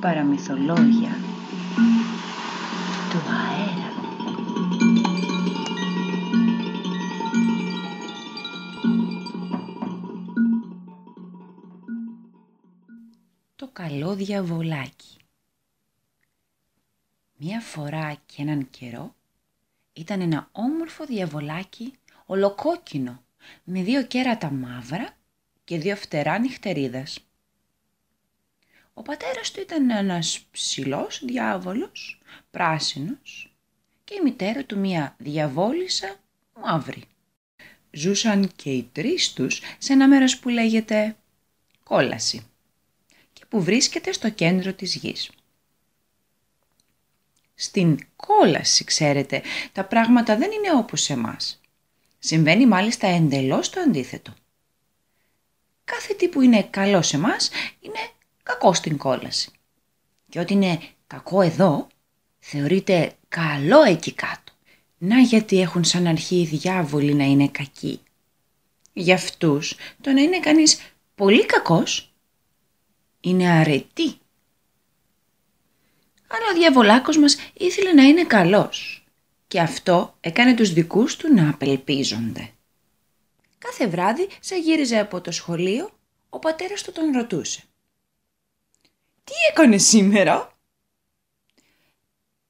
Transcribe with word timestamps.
Παραμυθολόγια 0.00 1.16
του 3.10 3.18
αέρα. 3.28 3.92
Το 13.56 13.68
καλό 13.72 14.14
διαβολάκι 14.14 15.16
Μία 17.36 17.60
φορά 17.60 18.16
και 18.26 18.42
έναν 18.42 18.70
καιρό 18.70 19.14
ήταν 19.92 20.20
ένα 20.20 20.48
όμορφο 20.52 21.04
διαβολάκι 21.04 21.92
ολοκόκκινο 22.26 23.22
με 23.64 23.82
δύο 23.82 24.02
κέρατα 24.02 24.50
μαύρα 24.50 25.16
και 25.64 25.78
δύο 25.78 25.96
φτερά 25.96 26.38
νυχτερίδας. 26.38 27.27
Ο 28.98 29.02
πατέρας 29.02 29.50
του 29.50 29.60
ήταν 29.60 29.90
ένας 29.90 30.46
ψηλός 30.50 31.24
διάβολος, 31.24 32.20
πράσινος 32.50 33.56
και 34.04 34.14
η 34.14 34.20
μητέρα 34.22 34.64
του 34.64 34.78
μία 34.78 35.16
διαβόλισσα 35.18 36.20
μαύρη. 36.60 37.04
Ζούσαν 37.90 38.52
και 38.56 38.70
οι 38.70 38.88
τρεις 38.92 39.32
τους 39.32 39.60
σε 39.78 39.92
ένα 39.92 40.08
μέρος 40.08 40.38
που 40.38 40.48
λέγεται 40.48 41.16
Κόλαση 41.82 42.46
και 43.32 43.44
που 43.48 43.62
βρίσκεται 43.62 44.12
στο 44.12 44.30
κέντρο 44.30 44.72
της 44.72 44.94
γης. 44.94 45.30
Στην 47.54 47.98
κόλαση, 48.16 48.84
ξέρετε, 48.84 49.42
τα 49.72 49.84
πράγματα 49.84 50.36
δεν 50.36 50.50
είναι 50.50 50.72
όπως 50.72 51.02
σε 51.02 51.12
εμάς. 51.12 51.60
Συμβαίνει 52.18 52.66
μάλιστα 52.66 53.06
εντελώς 53.06 53.70
το 53.70 53.80
αντίθετο. 53.80 54.34
Κάθε 55.84 56.14
τι 56.14 56.28
που 56.28 56.40
είναι 56.40 56.62
καλό 56.62 57.02
σε 57.02 57.18
μας 57.18 57.50
είναι 57.80 58.10
κακό 58.48 58.74
στην 58.74 58.96
κόλαση. 58.96 59.50
Και 60.28 60.40
ό,τι 60.40 60.54
είναι 60.54 60.80
κακό 61.06 61.40
εδώ, 61.40 61.86
θεωρείται 62.38 63.16
καλό 63.28 63.82
εκεί 63.82 64.12
κάτω. 64.12 64.52
Να 64.98 65.18
γιατί 65.18 65.60
έχουν 65.60 65.84
σαν 65.84 66.06
αρχή 66.06 66.40
οι 66.40 66.44
διάβολοι 66.44 67.14
να 67.14 67.24
είναι 67.24 67.48
κακοί. 67.48 68.00
Για 68.92 69.14
αυτούς 69.14 69.76
το 70.00 70.12
να 70.12 70.20
είναι 70.20 70.40
κανείς 70.40 70.80
πολύ 71.14 71.46
κακός 71.46 72.12
είναι 73.20 73.48
αρετή. 73.48 74.18
Αλλά 76.28 76.46
ο 76.52 76.58
διαβολάκος 76.58 77.18
μας 77.18 77.36
ήθελε 77.52 77.92
να 77.92 78.02
είναι 78.02 78.24
καλός 78.24 79.06
και 79.48 79.60
αυτό 79.60 80.16
έκανε 80.20 80.54
τους 80.54 80.72
δικούς 80.72 81.16
του 81.16 81.34
να 81.34 81.50
απελπίζονται. 81.50 82.52
Κάθε 83.58 83.86
βράδυ, 83.86 84.28
σαν 84.40 84.60
γύριζε 84.60 84.98
από 84.98 85.20
το 85.20 85.30
σχολείο, 85.30 85.90
ο 86.28 86.38
πατέρας 86.38 86.82
του 86.82 86.92
τον 86.92 87.12
ρωτούσε. 87.12 87.67
«Τι 89.28 89.34
έκανε 89.50 89.78
σήμερα» 89.78 90.52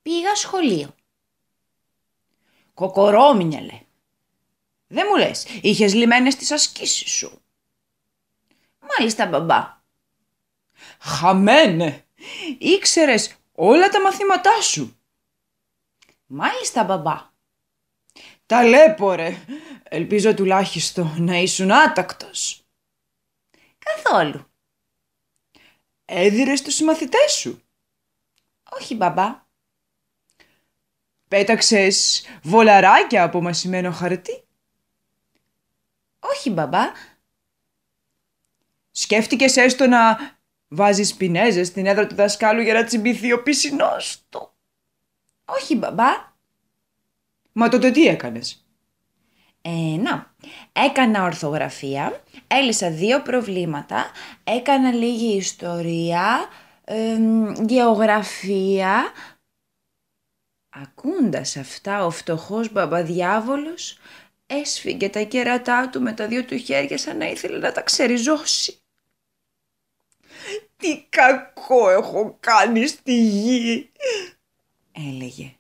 «Πήγα 0.02 0.34
σχολείο». 0.34 0.94
«Κοκορόμινιαλε». 2.74 3.80
«Δεν 4.86 5.06
μου 5.10 5.16
λες, 5.16 5.46
είχες 5.62 5.94
λιμένες 5.94 6.36
τις 6.36 6.50
ασκήσεις 6.50 7.10
σου». 7.10 7.42
«Μάλιστα 8.80 9.26
μπαμπά». 9.26 9.82
«Χαμένε, 11.00 12.06
ήξερες 12.58 13.36
όλα 13.52 13.88
τα 13.88 14.00
μαθήματά 14.00 14.60
σου». 14.62 14.98
«Μάλιστα 16.26 16.84
μπαμπά». 16.84 17.30
«Ταλέπορε, 18.46 19.44
ελπίζω 19.82 20.34
τουλάχιστον 20.34 21.14
να 21.18 21.36
ήσουν 21.36 21.72
άτακτος». 21.72 22.64
«Καθόλου». 23.78 24.47
«Έδιρες 26.10 26.62
τους 26.62 26.74
συμμαθητές 26.74 27.32
σου». 27.32 27.62
«Όχι 28.70 28.94
μπαμπά». 28.94 29.46
«Πέταξες 31.28 32.24
βολαράκια 32.42 33.22
από 33.22 33.40
μασημένο 33.40 33.92
χαρτί». 33.92 34.44
«Όχι 36.18 36.50
μπαμπά». 36.50 36.82
«Σκέφτηκες 38.90 39.56
έστω 39.56 39.86
να 39.86 40.18
βάζεις 40.68 41.14
πινέζες 41.14 41.66
στην 41.66 41.86
έδρα 41.86 42.06
του 42.06 42.14
δασκάλου 42.14 42.60
για 42.60 42.74
να 42.74 42.84
τσιμπηθεί 42.84 43.32
ο 43.32 43.42
πισινός 43.42 44.24
του». 44.28 44.52
«Όχι 45.44 45.76
μπαμπά». 45.76 46.32
«Μα 47.52 47.68
τότε 47.68 47.90
τι 47.90 48.06
έκανες» 48.06 48.67
Ε, 49.68 49.96
να, 49.96 50.34
έκανα 50.72 51.24
ορθογραφία, 51.24 52.22
έλυσα 52.46 52.90
δύο 52.90 53.22
προβλήματα, 53.22 54.10
έκανα 54.44 54.92
λίγη 54.92 55.36
ιστορία, 55.36 56.48
γεωγραφία. 57.66 59.12
Ακούντας 60.68 61.56
αυτά 61.56 62.04
ο 62.04 62.10
φτωχός 62.10 62.72
μπαμπαδιάβολος 62.72 63.98
έσφυγε 64.46 65.08
τα 65.08 65.22
κέρατά 65.22 65.88
του 65.88 66.00
με 66.00 66.12
τα 66.12 66.26
δύο 66.26 66.44
του 66.44 66.56
χέρια 66.56 66.98
σαν 66.98 67.16
να 67.16 67.26
ήθελε 67.26 67.58
να 67.58 67.72
τα 67.72 67.82
ξεριζώσει. 67.82 68.80
«Τι 70.76 71.06
κακό 71.08 71.90
έχω 71.90 72.36
κάνει 72.40 72.86
στη 72.86 73.20
γη», 73.20 73.90
έλεγε, 74.92 75.54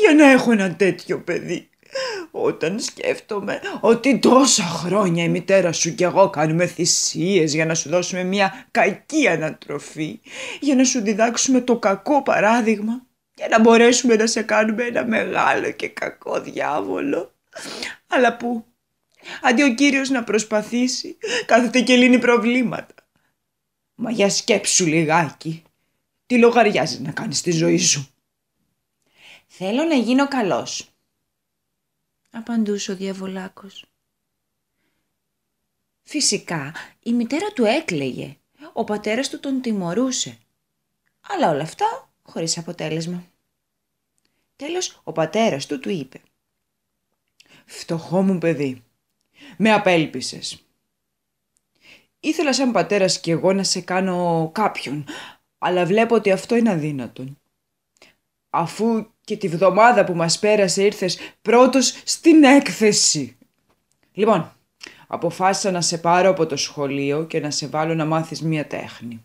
«για 0.00 0.14
να 0.14 0.30
έχω 0.30 0.52
ένα 0.52 0.76
τέτοιο 0.76 1.22
παιδί» 1.22 1.68
όταν 2.30 2.80
σκέφτομαι 2.80 3.60
ότι 3.80 4.18
τόσα 4.18 4.62
χρόνια 4.62 5.24
η 5.24 5.28
μητέρα 5.28 5.72
σου 5.72 5.94
και 5.94 6.04
εγώ 6.04 6.30
κάνουμε 6.30 6.66
θυσίες 6.66 7.54
για 7.54 7.66
να 7.66 7.74
σου 7.74 7.88
δώσουμε 7.88 8.24
μια 8.24 8.66
κακή 8.70 9.28
ανατροφή, 9.28 10.20
για 10.60 10.74
να 10.74 10.84
σου 10.84 11.00
διδάξουμε 11.00 11.60
το 11.60 11.78
κακό 11.78 12.22
παράδειγμα, 12.22 13.06
για 13.34 13.48
να 13.48 13.60
μπορέσουμε 13.60 14.14
να 14.14 14.26
σε 14.26 14.42
κάνουμε 14.42 14.84
ένα 14.84 15.06
μεγάλο 15.06 15.70
και 15.70 15.88
κακό 15.88 16.40
διάβολο. 16.40 17.34
Αλλά 18.06 18.36
που, 18.36 18.64
αντί 19.42 19.62
ο 19.62 19.74
Κύριος 19.74 20.10
να 20.10 20.24
προσπαθήσει, 20.24 21.16
κάθεται 21.46 21.80
και 21.80 21.96
λύνει 21.96 22.18
προβλήματα. 22.18 22.94
Μα 23.94 24.10
για 24.10 24.30
σκέψου 24.30 24.86
λιγάκι, 24.86 25.62
τι 26.26 26.38
λογαριάζει 26.38 27.00
να 27.00 27.10
κάνεις 27.10 27.38
στη 27.38 27.50
ζωή 27.50 27.78
σου; 27.78 28.08
Θέλω 29.46 29.84
να 29.84 29.94
γίνω 29.94 30.28
καλός, 30.28 30.93
απαντούσε 32.34 32.92
ο 32.92 32.96
διαβολάκος. 32.96 33.84
Φυσικά 36.02 36.74
η 37.02 37.12
μητέρα 37.12 37.52
του 37.52 37.64
έκλαιγε, 37.64 38.36
ο 38.72 38.84
πατέρας 38.84 39.28
του 39.28 39.40
τον 39.40 39.60
τιμωρούσε. 39.60 40.38
Αλλά 41.20 41.50
όλα 41.50 41.62
αυτά 41.62 42.10
χωρίς 42.22 42.58
αποτέλεσμα. 42.58 43.24
Τέλος 44.56 45.00
ο 45.04 45.12
πατέρας 45.12 45.66
του 45.66 45.78
του 45.78 45.90
είπε 45.90 46.20
«Φτωχό 47.66 48.22
μου 48.22 48.38
παιδί, 48.38 48.84
με 49.56 49.72
απέλπισες. 49.72 50.66
Ήθελα 52.20 52.52
σαν 52.52 52.72
πατέρας 52.72 53.20
κι 53.20 53.30
εγώ 53.30 53.52
να 53.52 53.62
σε 53.62 53.80
κάνω 53.80 54.50
κάποιον, 54.54 55.06
αλλά 55.58 55.86
βλέπω 55.86 56.14
ότι 56.14 56.30
αυτό 56.30 56.56
είναι 56.56 56.70
αδύνατον. 56.70 57.38
Αφού 58.50 59.13
και 59.24 59.36
τη 59.36 59.48
βδομάδα 59.48 60.04
που 60.04 60.14
μας 60.14 60.38
πέρασε 60.38 60.82
ήρθες 60.82 61.18
πρώτος 61.42 62.02
στην 62.04 62.44
έκθεση. 62.44 63.36
Λοιπόν, 64.12 64.56
αποφάσισα 65.06 65.70
να 65.70 65.80
σε 65.80 65.98
πάρω 65.98 66.30
από 66.30 66.46
το 66.46 66.56
σχολείο 66.56 67.24
και 67.24 67.40
να 67.40 67.50
σε 67.50 67.66
βάλω 67.66 67.94
να 67.94 68.04
μάθεις 68.04 68.42
μία 68.42 68.66
τέχνη. 68.66 69.24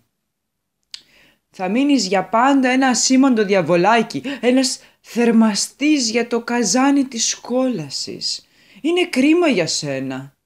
Θα 1.49 1.69
μείνεις 1.69 2.07
για 2.07 2.25
πάντα 2.25 2.69
ένα 2.69 2.93
σήμαντο 2.93 3.43
διαβολάκι, 3.43 4.21
ένας 4.41 4.79
θερμαστής 5.01 6.09
για 6.09 6.27
το 6.27 6.43
καζάνι 6.43 7.05
της 7.05 7.35
κόλασης. 7.35 8.47
Είναι 8.81 9.07
κρίμα 9.07 9.47
για 9.47 9.67
σένα. 9.67 10.37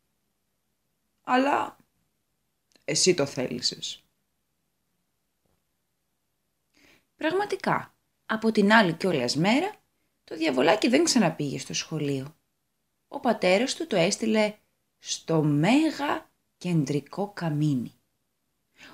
Αλλά 1.23 1.77
εσύ 2.85 3.13
το 3.13 3.25
θέλησες. 3.25 4.03
Πραγματικά, 7.17 7.92
από 8.25 8.51
την 8.51 8.73
άλλη 8.73 8.93
κιόλας 8.93 9.35
μέρα, 9.35 9.75
το 10.23 10.35
διαβολάκι 10.35 10.87
δεν 10.87 11.03
ξαναπήγε 11.03 11.59
στο 11.59 11.73
σχολείο. 11.73 12.35
Ο 13.07 13.19
πατέρας 13.19 13.75
του 13.75 13.87
το 13.87 13.95
έστειλε 13.95 14.53
στο 14.99 15.43
μέγα 15.43 16.29
κεντρικό 16.57 17.31
καμίνι, 17.33 17.93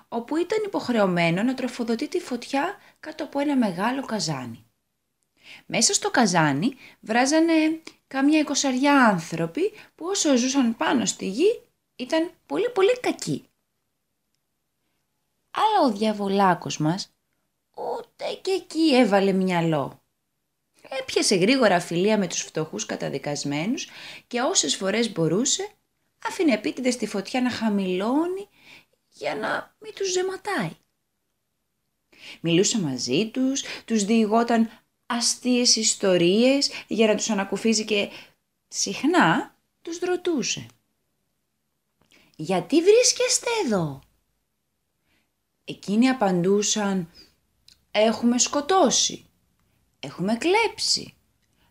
όπου 0.07 0.35
ήταν 0.35 0.63
υποχρεωμένο 0.65 1.43
να 1.43 1.53
τροφοδοτεί 1.53 2.07
τη 2.07 2.19
φωτιά 2.19 2.77
κάτω 2.99 3.23
από 3.23 3.39
ένα 3.39 3.55
μεγάλο 3.55 4.05
καζάνι. 4.05 4.63
Μέσα 5.65 5.93
στο 5.93 6.11
καζάνι 6.11 6.75
βράζανε 6.99 7.81
κάμια 8.07 8.39
εικοσαριά 8.39 9.05
άνθρωποι 9.05 9.71
που 9.95 10.05
όσο 10.05 10.35
ζούσαν 10.35 10.77
πάνω 10.77 11.05
στη 11.05 11.29
γη 11.29 11.61
ήταν 11.95 12.31
πολύ 12.45 12.69
πολύ 12.69 12.99
κακοί. 12.99 13.49
Αλλά 15.51 15.87
ο 15.87 15.91
διαβολάκος 15.97 16.77
μας 16.77 17.03
ούτε 17.03 17.18
και 18.41 18.51
εκεί 18.51 18.95
έβαλε 18.95 19.31
μυαλό. 19.31 20.03
Έπιασε 20.99 21.35
γρήγορα 21.35 21.79
φιλία 21.79 22.17
με 22.17 22.27
τους 22.27 22.41
φτωχούς 22.41 22.85
καταδικασμένους 22.85 23.87
και 24.27 24.41
όσες 24.41 24.75
φορές 24.75 25.11
μπορούσε 25.11 25.69
άφηνε 26.27 26.53
επίτηδες 26.53 26.95
τη 26.95 27.07
φωτιά 27.07 27.41
να 27.41 27.51
χαμηλώνει 27.51 28.47
για 29.09 29.35
να 29.35 29.75
μην 29.79 29.93
τους 29.93 30.11
ζεματάει. 30.11 30.71
Μιλούσε 32.41 32.79
μαζί 32.79 33.29
τους, 33.29 33.63
τους 33.85 34.03
διηγόταν 34.03 34.69
αστείες 35.05 35.75
ιστορίες 35.75 36.71
για 36.87 37.07
να 37.07 37.15
τους 37.15 37.29
ανακουφίζει 37.29 37.85
και 37.85 38.09
συχνά 38.67 39.57
τους 39.81 39.99
ρωτούσε. 39.99 40.65
«Γιατί 42.35 42.81
βρίσκεστε 42.81 43.47
εδώ» 43.65 44.01
Εκείνοι 45.69 46.09
απαντούσαν 46.09 47.09
«Έχουμε 47.91 48.37
σκοτώσει, 48.37 49.25
έχουμε 49.99 50.37
κλέψει, 50.37 51.13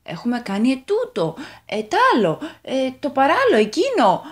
έχουμε 0.03 0.41
κάνει 0.41 0.71
ετούτο, 0.71 1.37
ετάλο, 1.67 2.41
ε, 2.63 2.91
το 2.91 3.11
παράλλο, 3.11 3.57
εκείνο». 3.57 4.23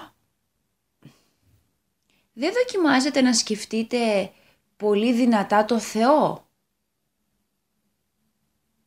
Δεν 2.38 2.53
δοκιμάζετε 2.53 3.21
να 3.21 3.35
σκεφτείτε 3.35 4.33
πολύ 4.77 5.12
δυνατά 5.12 5.65
το 5.65 5.79
Θεό. 5.79 6.49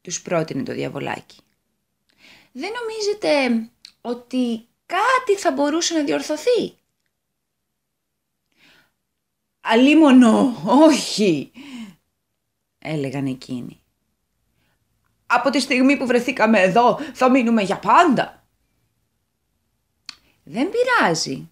Τους 0.02 0.22
πρότεινε 0.22 0.64
το 0.64 0.74
διαβολάκι. 0.74 1.38
Δεν 2.52 2.72
νομίζετε 2.72 3.70
ότι 4.02 4.68
κάτι 4.86 5.36
θα 5.38 5.52
μπορούσε 5.52 5.94
να 5.94 6.04
διορθωθεί; 6.04 6.78
«Αλίμονο, 9.62 10.62
όχι», 10.66 11.52
έλεγαν 12.80 13.26
εκείνοι. 13.26 13.82
«Από 15.26 15.50
τη 15.50 15.60
στιγμή 15.60 15.98
που 15.98 16.06
βρεθήκαμε 16.06 16.62
εδώ 16.62 17.00
θα 17.14 17.30
μείνουμε 17.30 17.62
για 17.62 17.80
πάντα». 17.80 18.48
«Δεν 20.44 20.70
πειράζει. 20.70 21.50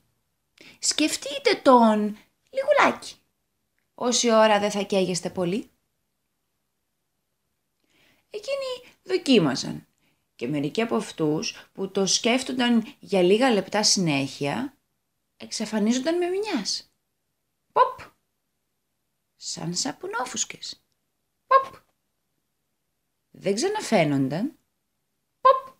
Σκεφτείτε 0.79 1.59
τον 1.63 2.17
λιγουλάκι. 2.49 3.15
Όση 3.93 4.31
ώρα 4.31 4.59
δεν 4.59 4.71
θα 4.71 4.81
καίγεστε 4.81 5.29
πολύ». 5.29 5.69
Εκείνοι 8.29 8.95
δοκίμαζαν 9.03 9.87
και 10.35 10.47
μερικοί 10.47 10.81
από 10.81 10.95
αυτούς 10.95 11.69
που 11.73 11.91
το 11.91 12.05
σκέφτονταν 12.05 12.95
για 12.99 13.21
λίγα 13.21 13.51
λεπτά 13.51 13.83
συνέχεια 13.83 14.77
εξαφανίζονταν 15.37 16.17
με 16.17 16.27
μιας. 16.27 16.91
Ποπ! 17.71 17.99
Σαν 19.35 19.75
σαπουνόφουσκες. 19.75 20.86
Ποπ! 23.37 23.43
Δεν 23.43 23.55
ξαναφαίνονταν. 23.55 24.57
Ποπ! 25.41 25.75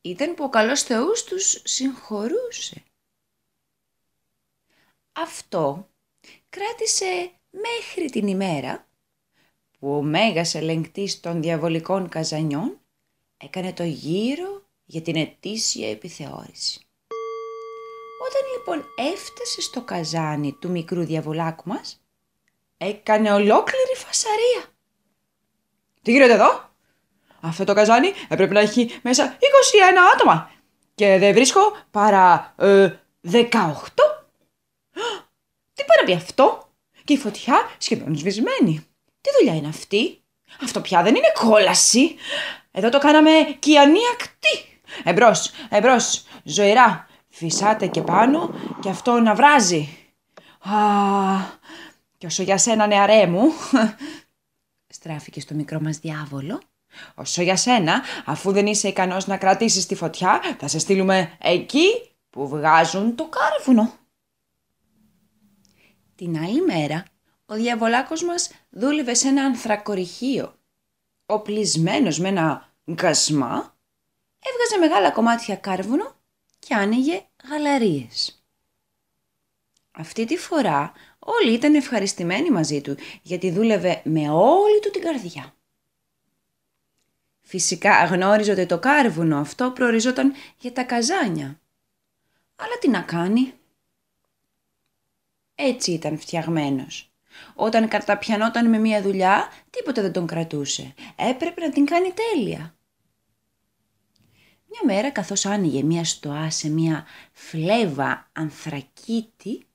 Ήταν 0.00 0.34
που 0.34 0.44
ο 0.44 0.48
καλός 0.48 0.82
Θεός 0.82 1.24
τους 1.24 1.60
συγχωρούσε. 1.64 2.82
Αυτό 5.12 5.88
κράτησε 6.48 7.30
μέχρι 7.50 8.10
την 8.10 8.26
ημέρα 8.26 8.86
που 9.78 9.96
ο 9.96 10.02
μέγας 10.02 10.54
ελεγκτής 10.54 11.20
των 11.20 11.42
διαβολικών 11.42 12.08
καζανιών 12.08 12.80
έκανε 13.36 13.72
το 13.72 13.84
γύρο 13.84 14.68
για 14.84 15.02
την 15.02 15.16
ετήσια 15.16 15.90
επιθεώρηση. 15.90 16.80
Όταν 18.26 18.42
λοιπόν 18.52 18.84
έφτασε 19.12 19.60
στο 19.60 19.84
καζάνι 19.84 20.52
του 20.52 20.70
μικρού 20.70 21.04
διαβολάκου 21.04 21.68
μας, 21.68 22.00
έκανε 22.76 23.32
ολόκληρη 23.32 23.94
φασαρία. 23.94 24.75
Τι 26.06 26.12
γίνεται 26.12 26.32
εδώ; 26.32 26.70
Αυτό 27.40 27.64
το 27.64 27.74
καζάνι 27.74 28.12
έπρεπε 28.28 28.54
να 28.54 28.60
έχει 28.60 29.00
μέσα 29.02 29.36
21 29.38 29.38
άτομα 30.14 30.50
και 30.94 31.18
δεν 31.18 31.32
βρίσκω 31.34 31.76
παρά 31.90 32.54
ε, 32.58 32.90
18. 33.30 33.40
Τι 35.72 35.84
πάει 35.84 35.98
να 36.00 36.04
πει 36.04 36.12
αυτό; 36.12 36.68
Και 37.04 37.12
η 37.12 37.16
φωτιά 37.16 37.70
σχεδόν 37.78 38.16
σβησμένη. 38.16 38.86
Τι 39.20 39.30
δουλειά 39.38 39.54
είναι 39.54 39.68
αυτή; 39.68 40.22
Αυτό 40.62 40.80
πια 40.80 41.02
δεν 41.02 41.14
είναι 41.14 41.32
κόλαση. 41.40 42.16
Εδώ 42.70 42.88
το 42.88 42.98
κάναμε 42.98 43.30
κιανή 43.58 44.00
ακτή. 44.12 44.80
Εμπρός, 45.04 45.50
εμπρός, 45.68 46.24
ζωηρά, 46.44 47.08
Φυσάτε 47.28 47.86
και 47.86 48.02
πάνω 48.02 48.54
και 48.80 48.88
αυτό 48.88 49.20
να 49.20 49.34
βράζει. 49.34 49.96
Α, 50.60 50.74
και 52.18 52.26
όσο 52.26 52.42
για 52.42 52.58
σένα 52.58 52.86
νεαρέ 52.86 53.26
μου, 53.26 53.52
στράφηκε 55.06 55.40
στο 55.40 55.54
μικρό 55.54 55.80
μας 55.80 55.98
διάβολο, 55.98 56.60
όσο 57.14 57.42
για 57.42 57.56
σένα, 57.56 58.02
αφού 58.24 58.52
δεν 58.52 58.66
είσαι 58.66 58.88
ικανός 58.88 59.26
να 59.26 59.36
κρατήσεις 59.36 59.86
τη 59.86 59.94
φωτιά, 59.94 60.40
θα 60.58 60.68
σε 60.68 60.78
στείλουμε 60.78 61.36
εκεί 61.40 61.86
που 62.30 62.48
βγάζουν 62.48 63.14
το 63.14 63.28
κάρβουνο. 63.28 63.92
Την 66.14 66.38
άλλη 66.38 66.60
μέρα, 66.60 67.04
ο 67.46 67.54
διαβολάκος 67.54 68.24
μας 68.24 68.50
δούλευε 68.70 69.14
σε 69.14 69.28
ένα 69.28 69.44
ανθρακοριχείο. 69.44 70.54
Οπλισμένος 71.26 72.18
με 72.18 72.28
ένα 72.28 72.72
γκασμά, 72.92 73.76
έβγαζε 74.38 74.78
μεγάλα 74.80 75.10
κομμάτια 75.10 75.56
κάρβουνο 75.56 76.14
και 76.58 76.74
άνοιγε 76.74 77.26
γαλαρίες. 77.50 78.44
Αυτή 79.90 80.24
τη 80.24 80.36
φορά 80.36 80.92
όλοι 81.26 81.52
ήταν 81.52 81.74
ευχαριστημένοι 81.74 82.50
μαζί 82.50 82.80
του 82.80 82.96
γιατί 83.22 83.50
δούλευε 83.50 84.00
με 84.04 84.30
όλη 84.30 84.80
του 84.82 84.90
την 84.90 85.02
καρδιά. 85.02 85.54
Φυσικά 87.40 88.04
γνώριζε 88.04 88.52
ότι 88.52 88.66
το 88.66 88.78
κάρβουνο 88.78 89.38
αυτό 89.38 89.70
προοριζόταν 89.70 90.32
για 90.58 90.72
τα 90.72 90.82
καζάνια. 90.84 91.60
Αλλά 92.56 92.78
τι 92.80 92.88
να 92.88 93.00
κάνει; 93.00 93.52
Έτσι 95.54 95.92
ήταν 95.92 96.18
φτιαγμένος. 96.18 97.10
Όταν 97.54 97.88
καταπιανόταν 97.88 98.68
με 98.68 98.78
μία 98.78 99.02
δουλειά, 99.02 99.48
τίποτα 99.70 100.02
δεν 100.02 100.12
τον 100.12 100.26
κρατούσε. 100.26 100.94
Έπρεπε 101.16 101.60
να 101.60 101.70
την 101.70 101.84
κάνει 101.84 102.12
τέλεια. 102.12 102.76
Μια 104.68 104.94
μέρα 104.94 105.10
καθώς 105.10 105.46
άνοιγε 105.46 105.82
μια 105.82 106.04
στοά 106.04 106.50
σε 106.50 106.68
μια 106.68 107.06
φλέβα 107.32 108.30
ανθρακίτη, 108.32 109.66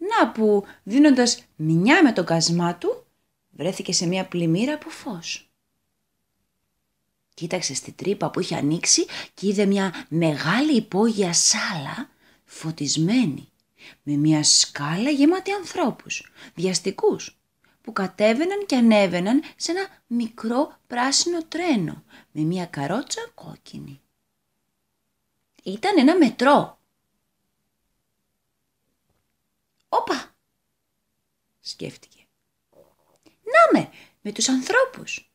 να 0.00 0.30
που 0.30 0.64
δίνοντας 0.82 1.44
μια 1.56 2.02
με 2.02 2.12
τον 2.12 2.24
κασμά 2.24 2.76
του, 2.76 3.06
βρέθηκε 3.50 3.92
σε 3.92 4.06
μια 4.06 4.26
πλημμύρα 4.26 4.74
από 4.74 4.90
φως. 4.90 5.50
Κοίταξε 7.34 7.74
στη 7.74 7.92
τρύπα 7.92 8.30
που 8.30 8.40
είχε 8.40 8.56
ανοίξει 8.56 9.06
και 9.34 9.46
είδε 9.46 9.66
μια 9.66 10.06
μεγάλη 10.08 10.76
υπόγεια 10.76 11.32
σάλα 11.32 12.10
φωτισμένη 12.44 13.48
με 14.02 14.16
μια 14.16 14.44
σκάλα 14.44 15.10
γεμάτη 15.10 15.52
ανθρώπους, 15.52 16.32
βιαστικούς, 16.54 17.38
που 17.82 17.92
κατέβαιναν 17.92 18.66
και 18.66 18.76
ανέβαιναν 18.76 19.42
σε 19.56 19.70
ένα 19.70 19.86
μικρό 20.06 20.78
πράσινο 20.86 21.44
τρένο 21.44 22.02
με 22.32 22.42
μια 22.42 22.66
καρότσα 22.66 23.30
κόκκινη. 23.34 24.00
Ήταν 25.62 25.98
ένα 25.98 26.16
μετρό. 26.16 26.79
«Όπα», 29.92 30.34
σκέφτηκε. 31.60 32.18
«Να 33.42 33.80
με, 33.80 33.90
με 34.20 34.32
τους 34.32 34.48
ανθρώπους. 34.48 35.32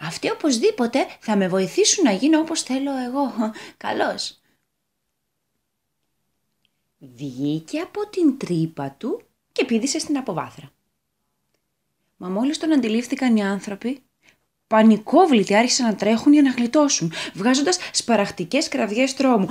Αυτοί 0.00 0.30
οπωσδήποτε 0.30 1.06
θα 1.20 1.36
με 1.36 1.48
βοηθήσουν 1.48 2.04
να 2.04 2.12
γίνω 2.12 2.38
όπως 2.38 2.62
θέλω 2.62 2.96
εγώ. 2.96 3.32
Καλώς». 3.76 4.40
Βγήκε 6.98 7.80
από 7.80 8.08
την 8.08 8.38
τρύπα 8.38 8.90
του 8.90 9.22
και 9.52 9.64
πήδησε 9.64 9.98
στην 9.98 10.16
αποβάθρα. 10.18 10.70
Μα 12.16 12.28
μόλις 12.28 12.58
τον 12.58 12.72
αντιλήφθηκαν 12.72 13.36
οι 13.36 13.44
άνθρωποι, 13.44 14.02
πανικόβλητοι 14.66 15.54
άρχισαν 15.54 15.86
να 15.86 15.94
τρέχουν 15.94 16.32
για 16.32 16.42
να 16.42 16.50
γλιτώσουν, 16.50 17.12
βγάζοντας 17.34 17.78
σπαραχτικές 17.92 18.68
κραυγές 18.68 19.14
τρόμου. 19.14 19.48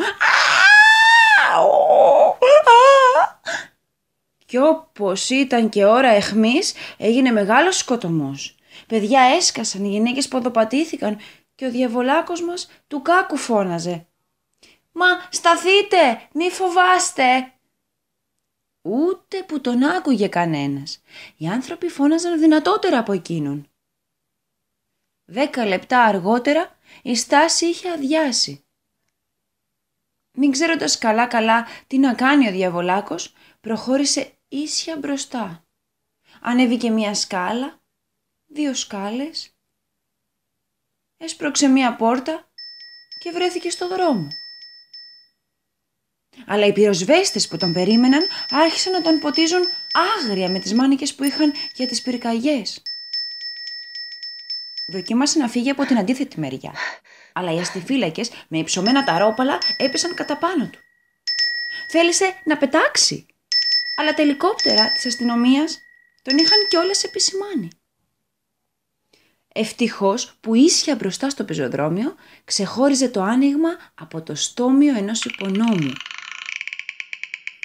Κι 4.48 4.58
όπως 4.58 5.30
ήταν 5.30 5.70
και 5.70 5.86
ώρα 5.86 6.10
εχμής, 6.10 6.74
έγινε 6.98 7.32
μεγάλος 7.32 7.78
σκοτωμός. 7.78 8.56
Παιδιά 8.88 9.22
έσκασαν, 9.22 9.84
οι 9.84 9.90
γυναίκες 9.90 10.28
ποδοπατήθηκαν 10.28 11.20
και 11.56 11.66
ο 11.66 11.72
διαβολάκος 11.72 12.42
μας 12.42 12.70
του 12.88 13.02
κάκου 13.02 13.38
φώναζε. 13.38 14.08
«Μα 14.92 15.06
σταθείτε, 15.30 16.22
μη 16.34 16.50
φοβάστε!» 16.50 17.52
Ούτε 18.82 19.44
που 19.44 19.62
τον 19.62 19.84
άκουγε 19.84 20.28
κανένας. 20.28 21.02
Οι 21.38 21.48
άνθρωποι 21.48 21.88
φώναζαν 21.88 22.40
δυνατότερα 22.40 23.00
από 23.00 23.12
εκείνον. 23.12 23.70
Δέκα 25.26 25.66
λεπτά 25.66 26.04
αργότερα 26.04 26.78
η 27.02 27.16
στάση 27.16 27.66
είχε 27.66 27.92
αδειάσει. 27.92 28.66
Μην 30.32 30.52
ξέροντας 30.52 30.98
καλά-καλά 30.98 31.66
τι 31.88 31.98
να 31.98 32.14
κάνει 32.14 32.48
ο 32.48 32.52
διαβολάκος, 32.52 33.34
προχώρησε 33.62 34.37
ίσια 34.48 34.98
μπροστά. 34.98 35.66
Ανέβηκε 36.42 36.90
μία 36.90 37.14
σκάλα, 37.14 37.82
δύο 38.46 38.74
σκάλες, 38.74 39.58
έσπρωξε 41.18 41.68
μία 41.68 41.96
πόρτα 41.96 42.52
και 43.20 43.32
βρέθηκε 43.32 43.70
στο 43.70 43.88
δρόμο. 43.88 44.28
Αλλά 46.46 46.66
οι 46.66 46.74
πυροσβέστες 46.74 47.48
που 47.48 47.58
τον 47.58 47.74
περίμεναν 47.74 48.28
άρχισαν 48.50 48.92
να 48.92 49.02
τον 49.02 49.20
ποτίζουν 49.20 49.62
άγρια 50.18 50.50
με 50.50 50.60
τις 50.60 50.74
μάνικες 50.74 51.16
που 51.16 51.24
είχαν 51.24 51.54
για 51.74 51.88
τις 51.88 52.02
πυρκαγιές. 52.02 52.82
Δοκίμασε 54.92 55.40
να 55.40 55.48
φύγει 55.48 55.70
από 55.70 55.86
την 55.86 55.98
αντίθετη 55.98 56.40
μεριά, 56.40 56.74
αλλά 57.34 57.54
οι 57.54 57.60
αστιφύλακες 57.60 58.32
με 58.48 58.58
υψωμένα 58.58 59.04
ταρόπαλα 59.04 59.58
έπεσαν 59.78 60.14
κατά 60.14 60.38
πάνω 60.38 60.70
του. 60.70 60.80
Θέλησε 61.88 62.42
να 62.44 62.58
πετάξει, 62.58 63.26
αλλά 63.98 64.14
τα 64.14 64.22
ελικόπτερα 64.22 64.92
της 64.92 65.06
αστυνομίας 65.06 65.80
τον 66.22 66.38
είχαν 66.38 66.68
κιόλας 66.68 67.04
επισημάνει. 67.04 67.68
Ευτυχώς 69.54 70.38
που 70.42 70.56
ίσια 70.56 70.96
μπροστά 70.96 71.30
στο 71.30 71.44
πεζοδρόμιο 71.44 72.16
ξεχώριζε 72.44 73.10
το 73.10 73.22
άνοιγμα 73.22 73.70
από 73.94 74.22
το 74.22 74.36
στόμιο 74.36 74.98
ενός 74.98 75.26
υπονόμου. 75.26 75.94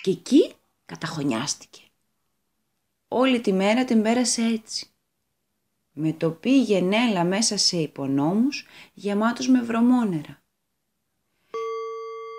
Και 0.02 0.10
εκεί 0.10 0.54
καταχωνιάστηκε. 0.86 1.80
Όλη 3.08 3.40
τη 3.40 3.52
μέρα 3.52 3.84
την 3.84 4.02
πέρασε 4.02 4.42
έτσι. 4.42 4.86
Με 5.92 6.12
το 6.12 6.30
πήγαινε 6.30 6.96
έλα 6.96 7.24
μέσα 7.24 7.56
σε 7.56 7.76
υπονόμους 7.76 8.66
γεμάτους 8.92 9.48
με 9.48 9.62
βρωμόνερα. 9.62 10.42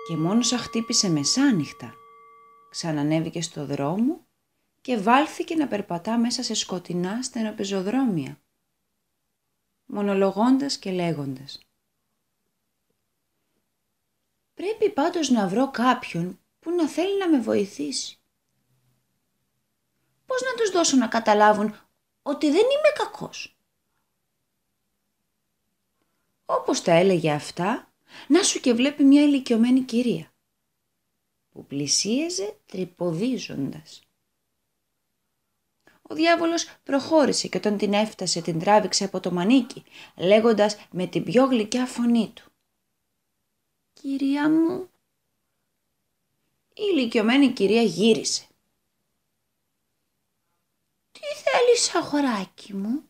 Και 0.08 0.16
μόνος 0.16 0.46
σαν 0.46 0.58
χτύπησε 0.58 1.10
μεσάνυχτα, 1.10 1.94
ξανανέβηκε 2.74 3.42
στο 3.42 3.66
δρόμο 3.66 4.26
και 4.80 4.96
βάλθηκε 4.96 5.54
να 5.54 5.68
περπατά 5.68 6.18
μέσα 6.18 6.42
σε 6.42 6.54
σκοτεινά 6.54 7.22
στενοπεζοδρόμια 7.22 8.40
μονολογώντας 9.84 10.78
και 10.78 10.90
λέγοντας. 10.90 11.66
Πρέπει 14.54 14.90
πάντως 14.90 15.28
να 15.30 15.48
βρω 15.48 15.70
κάποιον 15.70 16.40
που 16.60 16.70
να 16.70 16.88
θέλει 16.88 17.18
να 17.18 17.28
με 17.28 17.40
βοηθήσει. 17.40 18.18
Πώς 20.26 20.42
να 20.42 20.54
τους 20.54 20.70
δώσω 20.70 20.96
να 20.96 21.08
καταλάβουν 21.08 21.80
ότι 22.22 22.46
δεν 22.46 22.62
είμαι 22.62 22.92
κακός; 22.94 23.56
Όπως 26.44 26.82
τα 26.82 26.92
έλεγε 26.92 27.32
αυτά, 27.32 27.92
να 28.28 28.42
σου 28.42 28.60
και 28.60 28.74
βλέπει 28.74 29.04
μια 29.04 29.22
ηλικιωμένη 29.22 29.80
κυρία 29.80 30.33
που 31.54 31.66
πλησίαζε 31.66 32.56
τρυποδίζοντας. 32.66 34.02
Ο 36.02 36.14
διάβολος 36.14 36.66
προχώρησε 36.82 37.48
και 37.48 37.56
όταν 37.56 37.76
την 37.76 37.92
έφτασε 37.92 38.40
την 38.40 38.58
τράβηξε 38.58 39.04
από 39.04 39.20
το 39.20 39.32
μανίκι, 39.32 39.84
λέγοντας 40.16 40.76
με 40.90 41.06
την 41.06 41.24
πιο 41.24 41.44
γλυκιά 41.44 41.86
φωνή 41.86 42.32
του. 42.34 42.52
«Κυρία 43.92 44.50
μου». 44.50 44.88
Η 46.74 46.82
ηλικιωμένη 46.92 47.52
κυρία 47.52 47.82
γύρισε. 47.82 48.46
«Τι 51.12 51.20
θέλεις 51.20 51.94
αγοράκι 51.94 52.74
μου» 52.74 53.08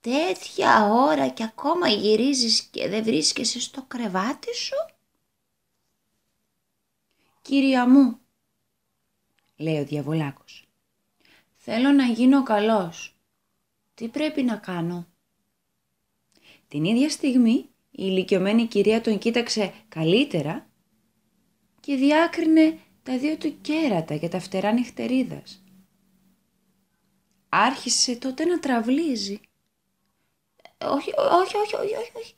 τέτοια 0.00 0.86
ώρα 0.86 1.28
και 1.28 1.42
ακόμα 1.42 1.88
γυρίζεις 1.88 2.62
και 2.62 2.88
δεν 2.88 3.04
βρίσκεσαι 3.04 3.60
στο 3.60 3.82
κρεβάτι 3.82 4.54
σου. 4.54 4.76
Κυρία 7.48 7.88
μου, 7.88 8.18
λέει 9.56 9.78
ο 9.78 9.84
διαβολάκος, 9.84 10.68
Θέλω 11.56 11.90
να 11.90 12.04
γίνω 12.04 12.42
καλός. 12.42 13.16
Τι 13.94 14.08
πρέπει 14.08 14.42
να 14.42 14.56
κάνω; 14.56 15.06
Την 16.68 16.84
ίδια 16.84 17.10
στιγμή 17.10 17.52
η 17.52 17.68
ηλικιωμένη 17.90 18.66
κυρία 18.66 19.00
τον 19.00 19.18
κοίταξε 19.18 19.74
καλύτερα 19.88 20.70
και 21.80 21.96
διάκρινε 21.96 22.78
τα 23.02 23.18
δύο 23.18 23.36
του 23.36 23.60
κέρατα 23.60 24.14
για 24.14 24.28
τα 24.28 24.40
φτερά 24.40 24.72
νυχτερίδας. 24.72 25.64
Άρχισε 27.48 28.16
τότε 28.16 28.44
να 28.44 28.58
τραβλίζει. 28.58 29.40
Όχι, 30.84 31.12
όχι, 31.16 31.56
όχι, 31.56 31.76
όχι, 31.76 31.94
όχι, 31.94 32.12
όχι. 32.14 32.34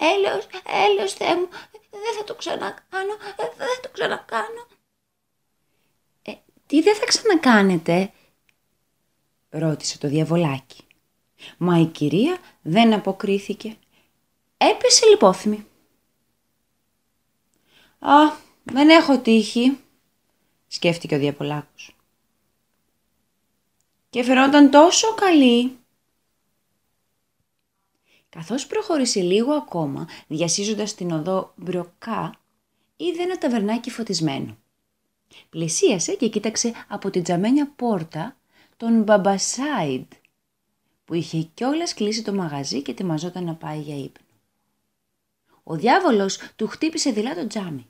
Έλεος, 0.00 0.46
έλεος 0.86 1.12
Θεέ 1.12 1.36
μου, 1.36 1.48
δεν 1.90 2.14
θα 2.18 2.24
το 2.24 2.34
ξανακάνω, 2.34 3.16
δεν 3.36 3.50
θα 3.56 3.80
το 3.82 3.88
ξανακάνω. 3.92 4.66
Ε, 6.22 6.32
τι 6.66 6.82
δεν 6.82 6.94
θα 6.96 7.04
ξανακάνετε, 7.04 8.12
ρώτησε 9.48 9.98
το 9.98 10.08
διαβολάκι. 10.08 10.84
Μα 11.58 11.78
η 11.78 11.86
κυρία 11.86 12.38
δεν 12.62 12.92
αποκρίθηκε. 12.92 13.76
Έπεσε 14.56 15.06
λιπόθυμη. 15.06 15.66
«Α, 17.98 18.14
δεν 18.62 18.88
έχω 18.88 19.18
τύχη», 19.18 19.78
σκέφτηκε 20.66 21.14
ο 21.14 21.18
διαβολάκος. 21.18 21.96
«Και 24.10 24.22
φαινόταν 24.22 24.70
τόσο 24.70 25.14
καλή». 25.14 25.79
Καθώς 28.30 28.66
προχώρησε 28.66 29.20
λίγο 29.20 29.52
ακόμα, 29.52 30.08
διασύζοντας 30.26 30.94
την 30.94 31.10
οδό 31.10 31.52
Μπροκά, 31.56 32.40
είδε 32.96 33.22
ένα 33.22 33.38
ταβερνάκι 33.38 33.90
φωτισμένο. 33.90 34.56
Πλησίασε 35.50 36.14
και 36.14 36.28
κοίταξε 36.28 36.72
από 36.88 37.10
την 37.10 37.22
τζαμένια 37.22 37.72
πόρτα 37.76 38.36
τον 38.76 39.02
Μπαμπασάιντ 39.02 40.12
που 41.04 41.14
είχε 41.14 41.42
κιόλας 41.54 41.94
κλείσει 41.94 42.22
το 42.22 42.32
μαγαζί 42.32 42.82
και 42.82 42.90
ετοιμαζόταν 42.90 43.44
να 43.44 43.54
πάει 43.54 43.80
για 43.80 43.96
ύπνο. 43.96 44.26
Ο 45.62 45.76
διάβολος 45.76 46.38
του 46.56 46.66
χτύπησε 46.66 47.10
δειλά 47.10 47.34
το 47.34 47.46
τζάμι. 47.46 47.86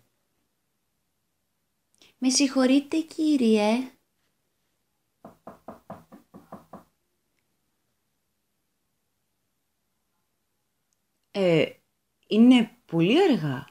«Με 2.18 2.30
συγχωρείτε 2.30 2.98
κύριε», 2.98 3.90
«Ε, 11.30 11.66
είναι 12.26 12.70
πολύ 12.86 13.22
αργά», 13.22 13.68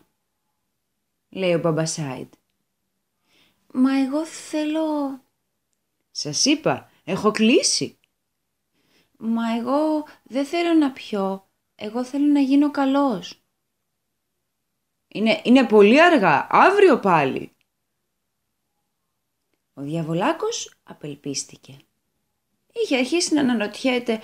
λέει 1.29 1.53
ο 1.53 1.59
Μπαμπασάιντ. 1.59 2.33
«Μα 3.73 3.99
εγώ 3.99 4.25
θέλω...» 4.25 5.21
«Σας 6.11 6.45
είπα, 6.45 6.89
Έχω 7.09 7.31
κλείσει. 7.31 7.99
Μα 9.17 9.55
εγώ 9.57 10.05
δεν 10.23 10.45
θέλω 10.45 10.73
να 10.73 10.91
πιω. 10.91 11.49
Εγώ 11.75 12.03
θέλω 12.03 12.25
να 12.25 12.39
γίνω 12.39 12.71
καλός. 12.71 13.41
Είναι, 15.07 15.41
είναι 15.43 15.65
πολύ 15.65 16.01
αργά. 16.01 16.47
Αύριο 16.49 16.99
πάλι. 16.99 17.55
Ο 19.73 19.81
διαβολάκος 19.81 20.73
απελπίστηκε. 20.83 21.77
Είχε 22.73 22.97
αρχίσει 22.97 23.33
να 23.33 23.41
αναρωτιέται 23.41 24.21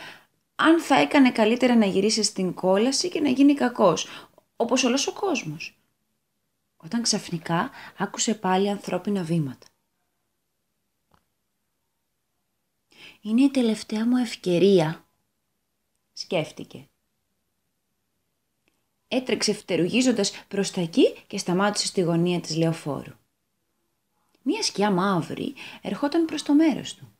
αν 0.55 0.79
θα 0.79 0.95
έκανε 0.95 1.31
καλύτερα 1.31 1.75
να 1.75 1.85
γυρίσει 1.85 2.23
στην 2.23 2.53
κόλαση 2.53 3.09
και 3.09 3.19
να 3.19 3.29
γίνει 3.29 3.53
κακός, 3.53 4.07
όπως 4.55 4.83
όλος 4.83 5.07
ο 5.07 5.13
κόσμος. 5.13 5.77
Όταν 6.77 7.01
ξαφνικά 7.01 7.71
άκουσε 7.97 8.35
πάλι 8.35 8.69
ανθρώπινα 8.69 9.23
βήματα. 9.23 9.67
Είναι 13.21 13.41
η 13.41 13.49
τελευταία 13.49 14.05
μου 14.05 14.17
ευκαιρία, 14.17 15.05
σκέφτηκε. 16.13 16.89
Έτρεξε 19.07 19.53
φτερουγίζοντας 19.53 20.45
προς 20.47 20.71
τα 20.71 20.81
εκεί 20.81 21.23
και 21.27 21.37
σταμάτησε 21.37 21.87
στη 21.87 22.01
γωνία 22.01 22.39
της 22.39 22.55
λεωφόρου. 22.55 23.13
Μία 24.41 24.63
σκιά 24.63 24.91
μαύρη 24.91 25.53
ερχόταν 25.81 26.25
προς 26.25 26.43
το 26.43 26.53
μέρος 26.53 26.95
του. 26.95 27.14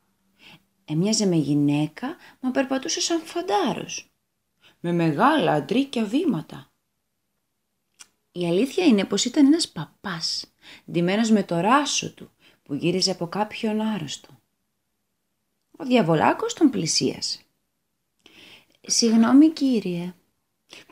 Έμοιαζε 0.86 1.26
με 1.26 1.36
γυναίκα, 1.36 2.16
μα 2.40 2.52
περπατούσε 2.52 3.02
σαν 3.02 3.22
φαντάρος. 3.22 4.10
Με 4.80 4.92
μεγάλα 4.92 5.52
αντρίκια 5.52 6.06
βήματα. 6.06 6.72
Η 8.32 8.48
αλήθεια 8.48 8.86
είναι 8.86 9.06
πως 9.06 9.26
ήταν 9.26 9.46
ένας 9.46 9.70
παπάς, 9.70 10.54
ντυμένος 10.92 11.30
με 11.30 11.44
το 11.44 11.60
ράσο 11.60 12.14
του, 12.14 12.32
που 12.64 12.74
γύριζε 12.74 13.12
από 13.12 13.28
κάποιον 13.28 13.82
άρρωστο. 13.82 14.40
Ο 15.78 15.86
διαβολάκος 15.86 16.54
τον 16.54 16.70
πλησίασε. 16.70 17.40
«Συγγνώμη 18.82 19.50
κύριε». 19.50 20.14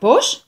«Πώς» 0.00 0.46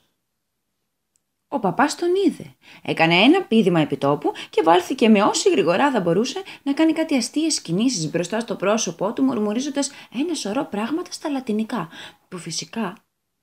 Ο 1.49 1.59
παπάς 1.59 1.95
τον 1.95 2.09
είδε. 2.26 2.55
Έκανε 2.83 3.15
ένα 3.15 3.43
πίδημα 3.43 3.81
επιτόπου 3.81 4.33
και 4.50 4.62
βάλθηκε 4.62 5.09
με 5.09 5.23
όση 5.23 5.50
γρηγοράδα 5.50 6.00
μπορούσε 6.00 6.43
να 6.62 6.73
κάνει 6.73 6.93
κάτι 6.93 7.15
αστείες 7.15 7.61
κινήσεις 7.61 8.11
μπροστά 8.11 8.41
στο 8.41 8.57
πρόσωπό 8.57 9.12
του 9.12 9.23
μουρμουρίζοντας 9.23 9.91
ένα 10.12 10.35
σωρό 10.35 10.65
πράγματα 10.65 11.12
στα 11.12 11.29
λατινικά 11.29 11.88
που 12.29 12.38
φυσικά 12.38 12.97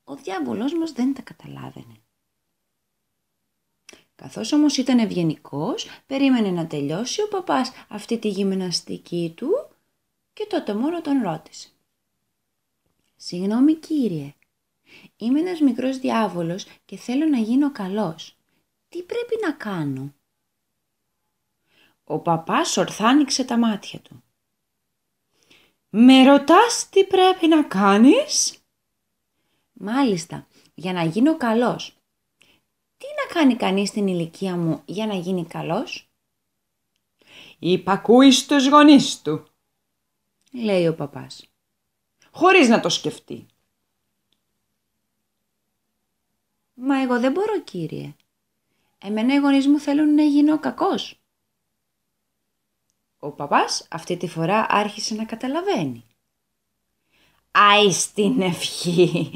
ο 0.03 0.15
διάβολός 0.15 0.73
μας 0.73 0.91
δεν 0.91 1.13
τα 1.13 1.21
καταλάβαινε. 1.21 1.95
Καθώς 4.15 4.51
όμως 4.51 4.77
ήταν 4.77 4.99
ευγενικός, 4.99 5.87
περίμενε 6.05 6.51
να 6.51 6.67
τελειώσει 6.67 7.21
ο 7.21 7.27
παπάς 7.27 7.71
αυτή 7.87 8.17
τη 8.17 8.27
γυμναστική 8.27 9.33
του 9.35 9.49
και 10.33 10.45
τότε 10.49 10.73
μόνο 10.73 11.01
τον 11.01 11.21
ρώτησε. 11.23 11.67
«Συγγνώμη 13.15 13.73
κύριε, 13.73 14.33
είμαι 15.17 15.39
ένας 15.39 15.59
μικρός 15.59 15.97
διάβολος 15.97 16.65
και 16.85 16.97
θέλω 16.97 17.25
να 17.25 17.37
γίνω 17.37 17.71
καλός. 17.71 18.37
Τι 18.89 19.01
πρέπει 19.01 19.39
να 19.41 19.51
κάνω» 19.51 20.13
Ο 22.03 22.19
παπάς 22.19 22.77
ορθάνιξε 22.77 23.43
τα 23.43 23.57
μάτια 23.57 23.99
του. 23.99 24.23
«Με 25.89 26.23
ρωτάς 26.23 26.89
τι 26.89 27.03
πρέπει 27.03 27.47
να 27.47 27.63
κάνεις» 27.63 28.57
«Μάλιστα, 29.73 30.47
για 30.73 30.93
να 30.93 31.03
γίνω 31.03 31.37
καλός». 31.37 31.95
«Τι 32.97 33.05
να 33.05 33.33
κάνει 33.33 33.55
κανείς 33.55 33.89
στην 33.89 34.07
ηλικία 34.07 34.55
μου 34.55 34.81
για 34.85 35.07
να 35.07 35.13
γίνει 35.13 35.45
καλός» 35.45 36.09
«Υπακούει 37.59 38.31
στους 38.31 38.67
γονείς 38.67 39.21
του», 39.21 39.45
λέει 40.51 40.87
ο 40.87 40.95
παπάς. 40.95 41.45
«Χωρίς 42.31 42.67
να 42.67 42.79
το 42.79 42.89
σκεφτεί». 42.89 43.45
«Μα 46.85 47.01
εγώ 47.01 47.19
δεν 47.19 47.31
μπορώ, 47.31 47.61
κύριε. 47.61 48.15
Εμένα 48.97 49.33
οι 49.33 49.37
γονείς 49.37 49.67
μου 49.67 49.79
θέλουν 49.79 50.15
να 50.15 50.23
γίνω 50.23 50.59
κακός». 50.59 51.19
Ο 53.19 53.31
παπάς 53.31 53.87
αυτή 53.89 54.17
τη 54.17 54.27
φορά 54.27 54.65
άρχισε 54.69 55.15
να 55.15 55.25
καταλαβαίνει. 55.25 56.03
«Άι 57.51 57.91
στην 57.91 58.41
ευχή», 58.41 59.31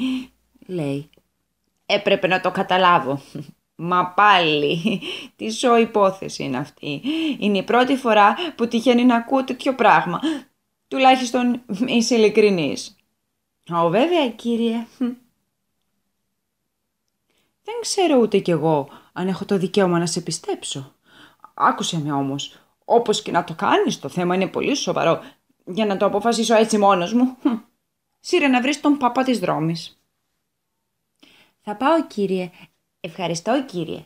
λέει. 0.66 1.10
«Έπρεπε 1.86 2.28
να 2.28 2.42
το 2.42 2.52
καταλάβω. 2.52 3.22
Μα 3.76 4.08
πάλι, 4.08 5.02
τι 5.36 5.50
ζω 5.50 5.78
υπόθεση 5.78 6.44
είναι 6.44 6.58
αυτή. 6.58 7.02
Είναι 7.40 7.58
η 7.58 7.64
πρώτη 7.64 7.96
φορά 7.96 8.36
που 8.56 8.68
τυχαίνει 8.68 9.04
να 9.04 9.16
ακούω 9.16 9.44
τέτοιο 9.44 9.76
πράγμα. 9.76 10.20
Τουλάχιστον 10.88 11.62
είσαι 11.86 12.16
ειλικρινής. 12.16 12.96
Ω 13.70 13.90
βέβαια 13.90 14.30
κύριε. 14.30 14.88
Δεν 17.68 17.76
ξέρω 17.82 18.18
ούτε 18.18 18.40
κι 18.40 18.52
εγώ 18.52 18.90
αν 19.14 19.28
έχω 19.28 19.46
το 19.46 19.58
δικαίωμα 19.58 20.00
να 20.00 20.06
σε 20.06 20.22
πιστέψω. 20.22 20.94
Άκουσε 21.54 22.00
με 22.00 22.12
όμως, 22.12 22.60
όπως 22.86 23.22
και 23.22 23.32
να 23.32 23.44
το 23.44 23.54
κάνεις, 23.56 24.00
το 24.00 24.10
θέμα 24.10 24.36
είναι 24.36 24.48
πολύ 24.48 24.76
σοβαρό. 24.76 25.22
Για 25.66 25.86
να 25.86 25.98
το 25.98 26.06
αποφασίσω 26.06 26.56
έτσι 26.56 26.78
μόνος 26.78 27.14
μου. 27.14 27.38
Σύρε 28.20 28.48
να 28.48 28.62
βρεις 28.62 28.82
τον 28.82 28.98
παπά 28.98 29.24
της 29.24 29.40
δρόμης. 29.40 30.02
Θα 31.62 31.76
πάω 31.76 32.08
κύριε. 32.08 32.52
Ευχαριστώ 33.00 33.66
κύριε. 33.66 34.06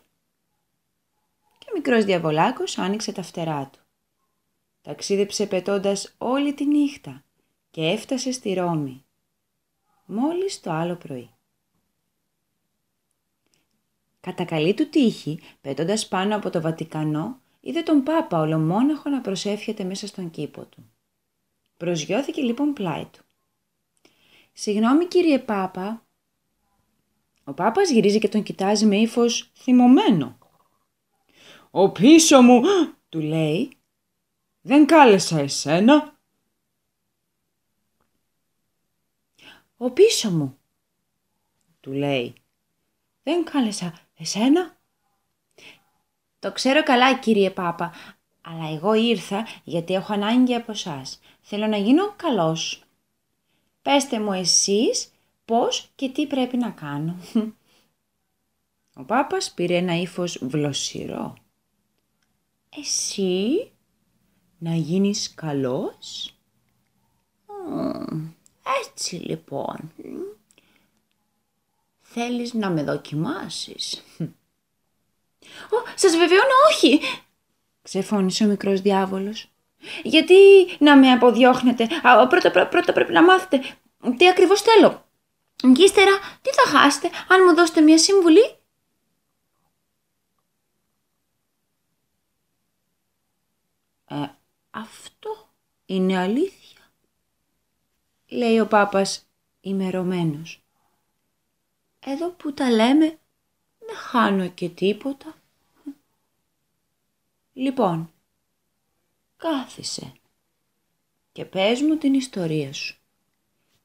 Και 1.58 1.68
ο 1.70 1.74
μικρός 1.74 2.06
διαβολάκος 2.06 2.78
άνοιξε 2.78 3.12
τα 3.12 3.22
φτερά 3.22 3.70
του. 3.72 3.80
Ταξίδεψε 4.82 5.46
πετώντας 5.46 6.16
όλη 6.18 6.54
τη 6.54 6.66
νύχτα 6.66 7.24
και 7.72 7.82
έφτασε 7.82 8.32
στη 8.32 8.54
Ρώμη. 8.54 9.06
Μόλις 10.06 10.60
το 10.60 10.72
άλλο 10.72 10.96
πρωί. 10.96 11.30
Κατά 14.22 14.46
καλή 14.46 14.74
του 14.74 14.90
τύχη, 14.90 15.40
πετώντας 15.62 16.08
πάνω 16.08 16.36
από 16.36 16.50
το 16.50 16.62
Βατικανό, 16.62 17.42
είδε 17.60 17.82
τον 17.82 18.04
Πάπα 18.04 18.40
ολομόναχο 18.40 19.10
να 19.10 19.22
προσεύχεται 19.22 19.84
μέσα 19.84 20.08
στον 20.08 20.30
κήπο 20.30 20.66
του. 20.66 20.92
Προσγειώθηκε 21.78 22.42
λοιπόν 22.42 22.74
πλάι 22.74 23.06
του. 23.06 23.24
«Συγγνώμη 24.54 25.06
κύριε 25.06 25.40
Πάπα». 25.40 26.06
Ο 27.44 27.54
Πάπας 27.54 27.90
γυρίζει 27.90 28.20
και 28.20 28.30
τον 28.30 28.44
κοιτάζει 28.44 28.86
με 28.86 28.98
ύφος 28.98 29.52
θυμωμένο. 29.56 30.38
«Ο 31.72 31.92
πίσω 31.92 32.42
μου», 32.42 32.62
του 33.10 33.20
λέει, 33.20 33.72
«δεν 34.62 34.86
κάλεσα 34.86 35.40
εσένα». 35.40 36.20
«Ο 39.78 39.92
πίσω 39.92 40.32
μου», 40.32 40.58
του 41.80 41.92
λέει, 41.92 42.34
«δεν 43.24 43.44
κάλεσα 43.44 43.94
εσένα». 44.22 44.80
Το 46.40 46.52
ξέρω 46.52 46.84
καλά 46.84 47.16
κύριε 47.18 47.50
Πάπα, 47.50 47.94
αλλά 48.42 48.70
εγώ 48.70 48.94
ήρθα 48.94 49.48
γιατί 49.64 49.94
έχω 49.94 50.14
ανάγκη 50.14 50.54
από 50.54 50.72
εσά. 50.72 51.02
Θέλω 51.42 51.68
να 51.68 51.78
γίνω 51.78 52.14
καλός. 52.16 52.84
Πέστε 53.82 54.20
μου 54.20 54.34
εσείς 54.34 55.12
πώς 55.46 55.92
και 55.96 56.10
τι 56.10 56.28
πρέπει 56.28 56.58
να 56.58 56.70
κάνω. 56.70 57.16
Ο 58.96 59.04
Πάπας 59.04 59.52
πήρε 59.52 59.78
ένα 59.78 59.96
ύφος 59.96 60.40
βλοσιρό. 60.42 61.36
Εσύ 62.70 63.72
να 64.58 64.76
γίνεις 64.76 65.34
καλός; 65.34 66.36
Έτσι 68.82 69.16
λοιπόν. 69.16 69.92
Θέλεις 72.14 72.54
να 72.54 72.70
με 72.70 72.84
δοκιμάσεις; 72.84 74.04
«Ω, 75.70 75.78
σας 75.96 76.12
βεβαιώνω 76.18 76.54
όχι», 76.70 77.00
ξεφώνησε 77.82 78.44
ο 78.44 78.48
μικρός 78.48 78.82
διάβολος. 78.82 79.52
«Γιατί 80.04 80.36
να 80.80 80.98
με 80.98 81.12
αποδιώχνετε, 81.12 81.88
Α, 82.04 82.28
πρώτα, 82.28 82.52
πρώτα 82.52 82.94
πρέπει 82.94 83.12
να 83.12 83.24
μάθετε 83.24 83.62
τι 84.18 84.28
ακριβώς 84.30 84.62
θέλω. 84.62 85.06
Και 85.56 85.84
ύστερα 85.84 86.12
τι 86.42 86.50
θα 86.50 86.78
χάσετε 86.78 87.10
αν 87.28 87.44
μου 87.48 87.56
δώσετε 87.56 87.82
μια 87.82 87.98
συμβουλή». 87.98 88.56
«Ε, 94.06 94.16
αυτό 94.72 95.50
είναι 95.86 96.18
αλήθεια», 96.18 96.94
λέει 98.28 98.60
ο 98.60 98.68
Πάπας 98.68 99.30
ημερωμένος. 99.62 100.61
«Εδώ 102.06 102.30
που 102.30 102.54
τα 102.54 102.70
λέμε 102.70 103.20
δεν 103.80 103.96
χάνω 103.96 104.48
και 104.48 104.70
τίποτα. 104.70 105.36
Λοιπόν, 107.54 108.12
κάθισε 109.38 110.14
και 111.32 111.46
πες 111.46 111.82
μου 111.82 111.98
την 111.98 112.14
ιστορία 112.14 112.74
σου. 112.74 112.98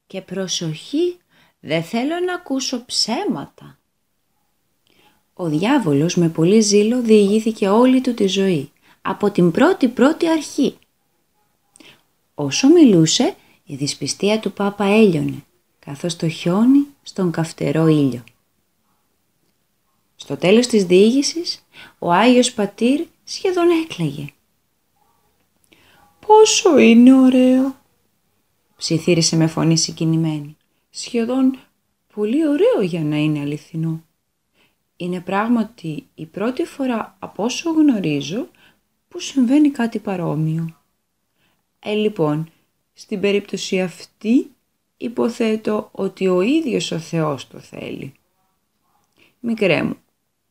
Και 0.07 0.22
προσοχή, 0.22 1.18
δεν 1.61 1.83
θέλω 1.83 2.20
να 2.20 2.35
ακούσω 2.35 2.85
ψέματα. 2.85 3.79
Ο 5.35 5.48
διάβολος 5.48 6.16
με 6.16 6.29
πολύ 6.29 6.61
ζήλο 6.61 7.02
διηγήθηκε 7.02 7.68
όλη 7.68 8.00
του 8.00 8.14
τη 8.14 8.26
ζωή, 8.26 8.72
από 9.02 9.31
την 9.31 9.50
πρώτη 9.50 9.88
πρώτη 9.88 10.29
αρχή. 10.29 10.79
Όσο 12.35 12.68
μιλούσε, 12.68 13.37
η 13.64 13.74
δυσπιστία 13.74 14.40
του 14.40 14.52
Πάπα 14.52 14.85
έλειωνε, 14.85 15.44
καθώς 15.79 16.16
το 16.16 16.29
χιόνι 16.29 16.87
στον 17.07 17.31
καυτερό 17.31 17.87
ήλιο. 17.87 18.25
Στο 20.16 20.37
τέλος 20.37 20.66
της 20.66 20.85
διήγησης, 20.85 21.66
ο 21.99 22.12
Άγιος 22.12 22.53
Πατήρ 22.53 23.07
σχεδόν 23.25 23.66
έκλαιγε. 23.85 24.27
«Πόσο 26.27 26.79
είναι 26.79 27.14
ωραίο», 27.14 27.77
ψιθύρισε 28.77 29.37
με 29.37 29.47
φωνή 29.47 29.79
συγκινημένη. 29.79 30.57
«Σχεδόν 30.90 31.59
πολύ 32.14 32.49
ωραίο 32.49 32.81
για 32.83 33.05
να 33.05 33.16
είναι 33.16 33.40
αληθινό. 33.40 34.05
Είναι 34.97 35.21
πράγματι 35.21 36.07
η 36.14 36.27
πρώτη 36.27 36.64
φορά 36.64 37.16
από 37.19 37.45
όσο 37.45 37.71
γνωρίζω 37.71 38.49
που 39.09 39.19
συμβαίνει 39.19 39.71
κάτι 39.71 39.99
παρόμοιο. 39.99 40.77
Ε, 41.79 41.95
λοιπόν, 41.95 42.51
στην 42.92 43.21
περίπτωση 43.21 43.81
αυτή 43.81 44.51
υποθέτω 44.96 45.88
ότι 45.92 46.28
ο 46.28 46.40
ίδιος 46.40 46.90
ο 46.90 46.98
Θεός 46.98 47.48
το 47.48 47.59
θέλει. 47.59 48.14
Μικρέ 49.40 49.82
μου, 49.82 49.96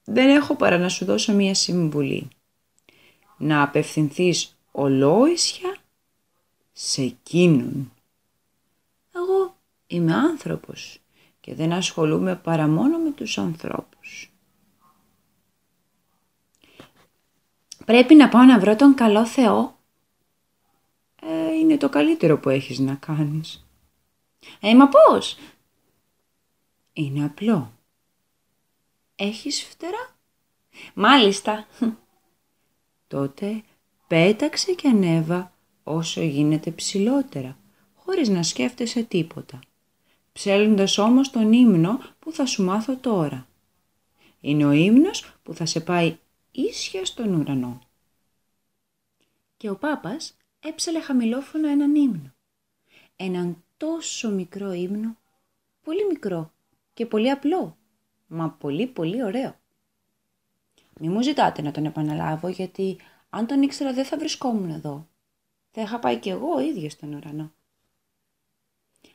δεν 0.03 0.29
έχω 0.29 0.55
παρά 0.55 0.77
να 0.77 0.89
σου 0.89 1.05
δώσω 1.05 1.33
μία 1.33 1.53
συμβουλή. 1.53 2.27
Να 3.37 3.61
απευθυνθείς 3.61 4.57
ολόησια 4.71 5.77
σε 6.71 7.01
εκείνον. 7.01 7.91
Εγώ 9.15 9.55
είμαι 9.87 10.13
άνθρωπος 10.13 10.99
και 11.39 11.55
δεν 11.55 11.73
ασχολούμαι 11.73 12.35
παρά 12.35 12.67
μόνο 12.67 12.97
με 12.97 13.11
τους 13.11 13.37
ανθρώπους. 13.37 14.29
Πρέπει 17.85 18.15
να 18.15 18.29
πάω 18.29 18.43
να 18.43 18.59
βρω 18.59 18.75
τον 18.75 18.93
καλό 18.93 19.25
Θεό. 19.25 19.77
Ε, 21.21 21.53
είναι 21.53 21.77
το 21.77 21.89
καλύτερο 21.89 22.39
που 22.39 22.49
έχεις 22.49 22.79
να 22.79 22.95
κάνεις. 22.95 23.64
Ε, 24.59 24.75
μα 24.75 24.87
πώς; 24.87 25.37
Είναι 26.93 27.25
απλό. 27.25 27.73
Έχεις 29.15 29.63
φτερά; 29.63 30.15
Μάλιστα. 30.93 31.67
Τότε 33.07 33.63
πέταξε 34.07 34.73
και 34.73 34.87
ανέβα 34.87 35.53
όσο 35.83 36.21
γίνεται 36.21 36.71
ψηλότερα, 36.71 37.57
χωρίς 37.95 38.29
να 38.29 38.43
σκέφτεσαι 38.43 39.03
τίποτα. 39.03 39.59
Ψέλνοντας 40.33 40.97
όμως 40.97 41.29
τον 41.29 41.53
ύμνο 41.53 41.99
που 42.19 42.31
θα 42.31 42.45
σου 42.45 42.63
μάθω 42.63 42.95
τώρα. 42.95 43.47
Είναι 44.41 44.65
ο 44.65 44.71
ύμνος 44.71 45.33
που 45.43 45.53
θα 45.53 45.65
σε 45.65 45.79
πάει 45.79 46.17
ίσια 46.51 47.05
στον 47.05 47.33
ουρανό. 47.33 47.79
Και 49.57 49.69
ο 49.69 49.75
Πάπας 49.75 50.37
έψαλε 50.59 50.99
χαμηλόφωνα 50.99 51.69
έναν 51.69 51.95
ύμνο. 51.95 52.33
Έναν 53.15 53.63
τόσο 53.85 54.29
μικρό 54.29 54.71
ύμνο, 54.71 55.17
πολύ 55.83 56.05
μικρό 56.05 56.51
και 56.93 57.05
πολύ 57.05 57.29
απλό 57.29 57.77
μα 58.27 58.49
πολύ 58.49 58.87
πολύ 58.87 59.23
ωραίο. 59.23 59.55
Μη 60.99 61.09
μου 61.09 61.21
ζητάτε 61.21 61.61
να 61.61 61.71
τον 61.71 61.85
επαναλάβω 61.85 62.47
γιατί 62.47 62.97
Αν 63.29 63.47
τον 63.47 63.61
ήξερα 63.61 63.93
δεν 63.93 64.05
θα 64.05 64.17
βρισκόμουν 64.17 64.69
εδώ. 64.69 65.07
Θα 65.71 65.81
είχα 65.81 65.99
πάει 65.99 66.19
κι 66.19 66.29
εγώ 66.29 66.53
ο 66.53 66.59
ίδιος 66.59 66.91
στον 66.91 67.13
ουρανό. 67.13 67.51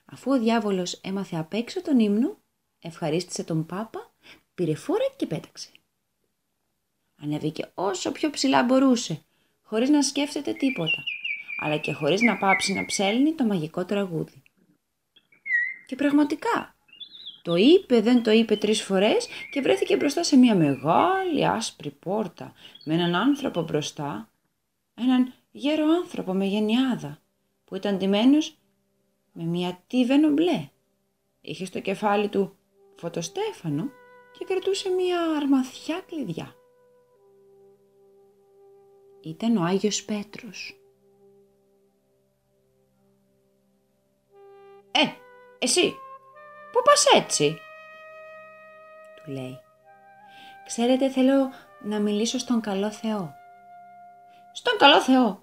Αφού 0.04 0.30
ο 0.30 0.38
διάβολος 0.38 0.92
έμαθε 0.92 1.37
απ' 1.37 1.54
έξω 1.54 1.83
τον 1.83 1.98
ύμνο, 1.98 2.38
ευχαρίστησε 2.80 3.44
τον 3.44 3.66
Πάπα, 3.66 4.11
πήρε 4.54 4.74
φόρα 4.74 5.04
και 5.16 5.26
πέταξε. 5.26 5.70
Ανέβηκε 7.22 7.70
όσο 7.74 8.12
πιο 8.12 8.30
ψηλά 8.30 8.62
μπορούσε, 8.62 9.22
χωρίς 9.62 9.88
να 9.88 10.02
σκέφτεται 10.02 10.52
τίποτα, 10.52 11.02
αλλά 11.61 11.76
και 11.76 11.92
χωρίς 11.92 12.20
να 12.20 12.37
πάψει 12.37 12.72
να 12.72 12.85
ψέλνει 12.85 13.33
το 13.33 13.44
μαγικό 13.44 13.85
τραγούδι. 13.85 14.39
Και 15.90 15.96
πραγματικά, 15.96 16.74
το 17.42 17.55
είπε, 17.55 18.00
δεν 18.00 18.22
το 18.22 18.31
είπε 18.31 18.57
τρεις 18.57 18.83
φορές 18.83 19.29
και 19.50 19.61
βρέθηκε 19.61 19.96
μπροστά 19.96 20.22
σε 20.22 20.37
μια 20.37 20.55
μεγάλη 20.55 21.46
άσπρη 21.46 21.90
πόρτα 21.90 22.53
με 22.85 22.94
έναν 22.94 23.14
άνθρωπο 23.14 23.62
μπροστά, 23.62 24.31
έναν 24.94 25.33
γέρο 25.50 25.85
άνθρωπο 25.87 26.33
με 26.33 26.44
γενιάδα 26.44 27.18
που 27.64 27.74
ήταν 27.76 27.96
ντυμένος 27.96 28.59
με 29.33 29.44
μια 29.44 29.83
τίβενο 29.87 30.29
μπλε. 30.29 30.68
Είχε 31.40 31.64
στο 31.64 31.81
κεφάλι 31.81 32.29
του 32.29 32.57
φωτοστέφανο 32.96 33.90
και 34.38 34.44
κρατούσε 34.44 34.88
μια 34.88 35.20
αρμαθιά 35.37 36.00
κλειδιά. 36.07 36.55
Ήταν 39.20 39.57
ο 39.57 39.62
Άγιος 39.62 40.05
Πέτρος. 40.05 40.81
«Ε, 44.90 45.29
εσύ, 45.62 45.96
πού 46.72 46.82
πας 46.84 47.06
έτσι» 47.14 47.58
του 49.16 49.30
λέει. 49.30 49.58
«Ξέρετε 50.66 51.10
θέλω 51.10 51.50
να 51.82 51.98
μιλήσω 51.98 52.38
στον 52.38 52.60
καλό 52.60 52.90
Θεό». 52.90 53.34
«Στον 54.52 54.78
καλό 54.78 55.00
Θεό» 55.00 55.42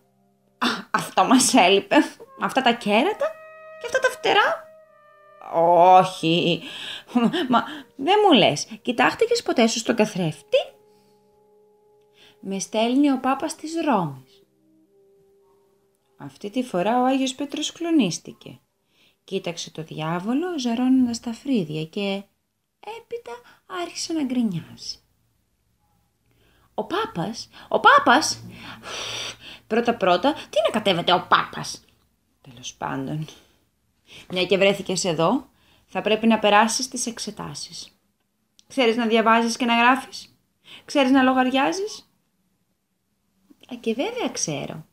Α, 0.58 0.67
αυτό 0.91 1.23
μας 1.23 1.53
έλειπε. 1.53 1.95
Αυτά 2.41 2.62
τα 2.62 2.73
κέρατα 2.73 3.32
και 3.80 3.86
αυτά 3.86 3.99
τα 3.99 4.10
φτερά. 4.10 4.65
Όχι. 5.53 6.62
Μα 7.49 7.63
δεν 7.95 8.15
μου 8.25 8.34
λες. 8.34 8.67
Κοιτάχτηκες 8.82 9.43
ποτέ 9.43 9.67
σου 9.67 9.80
στον 9.80 9.95
καθρέφτη; 9.95 10.58
Με 12.39 12.60
στέλνει 12.60 13.12
ο 13.12 13.19
Πάπας 13.19 13.56
της 13.56 13.73
Ρώμης. 13.86 14.43
Αυτή 16.17 16.49
τη 16.49 16.63
φορά 16.63 17.01
ο 17.01 17.06
Άγιος 17.06 17.36
Πέτρος 17.36 17.71
κλονίστηκε. 17.71 18.60
Κοίταξε 19.28 19.72
το 19.72 19.84
διάβολο 19.84 20.60
ζαρώνοντας 20.60 21.20
τα 21.20 21.34
φρύδια 21.34 21.86
και 21.86 22.24
έπειτα 23.00 23.32
άρχισε 23.66 24.13
να 24.13 24.24
γκρινιάζει. 24.24 24.98
Ο 26.74 26.84
Πάπας, 26.84 27.50
ο 27.68 27.80
Πάπας, 27.80 28.44
πρώτα 29.68 29.96
πρώτα, 29.96 30.34
τι 30.34 30.58
να 30.66 30.70
κατέβεται 30.72 31.13
ο 31.13 31.26
Πάπας; 31.28 31.86
Τέλος 32.42 32.74
πάντων, 32.74 33.28
μια 34.30 34.46
και 34.46 34.58
βρέθηκες 34.58 35.04
εδώ, 35.04 35.50
θα 35.86 36.02
πρέπει 36.02 36.28
να 36.28 36.40
περάσεις 36.40 36.88
τις 36.88 37.06
εξετάσεις. 37.06 38.00
Ξέρεις 38.68 38.96
να 38.96 39.08
διαβάζεις 39.08 39.58
και 39.58 39.66
να 39.66 39.76
γράφεις; 39.78 40.38
Ξέρεις 40.86 41.12
να 41.12 41.22
λογαριάζεις; 41.22 42.10
Α, 43.74 43.76
και 43.80 43.94
βέβαια 43.94 44.30
ξέρω. 44.30 44.86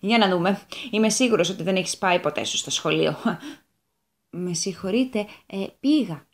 Για 0.00 0.18
να 0.18 0.28
δούμε. 0.28 0.66
Είμαι 0.90 1.10
σίγουρος 1.10 1.48
ότι 1.48 1.62
δεν 1.62 1.76
έχεις 1.76 1.98
πάει 1.98 2.20
ποτέ 2.20 2.44
σου 2.44 2.56
στο 2.56 2.70
σχολείο. 2.70 3.16
Με 4.30 4.54
συγχωρείτε, 4.54 5.26
ε, 5.46 5.66
πήγα. 5.80 6.26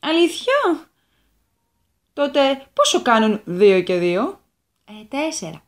Αλήθεια; 0.00 0.90
Τότε 2.12 2.66
πόσο 2.72 3.02
κάνουν 3.02 3.40
δύο 3.44 3.82
και 3.82 3.98
δύο; 3.98 4.40
Ε, 4.84 5.04
τέσσερα. 5.08 5.62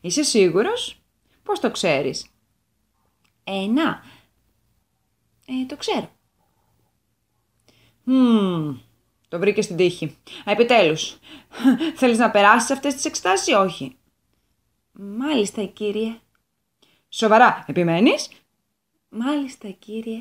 Είσαι 0.00 0.22
σίγουρος; 0.22 1.02
Πώς 1.42 1.60
το 1.60 1.70
ξέρεις; 1.70 2.26
Ε, 3.44 3.66
να. 3.66 4.02
Ε, 5.46 5.66
το 5.66 5.76
ξέρω. 5.76 6.10
Μμμ, 8.04 8.76
το 9.28 9.38
βρήκες 9.38 9.64
στην 9.64 9.76
τύχη. 9.76 10.16
Επιτέλους, 10.44 11.18
θέλεις 11.96 12.18
να 12.18 12.30
περάσεις 12.30 12.70
αυτές 12.70 12.94
τις 12.94 13.04
εξετάσεις 13.04 13.46
ή 13.46 13.52
όχι; 13.52 13.96
Μάλιστα, 14.92 15.64
κύριε. 15.64 16.20
Σοβαρά, 17.08 17.64
επιμένεις; 17.66 18.30
Μάλιστα, 19.08 19.68
κύριε. 19.68 20.20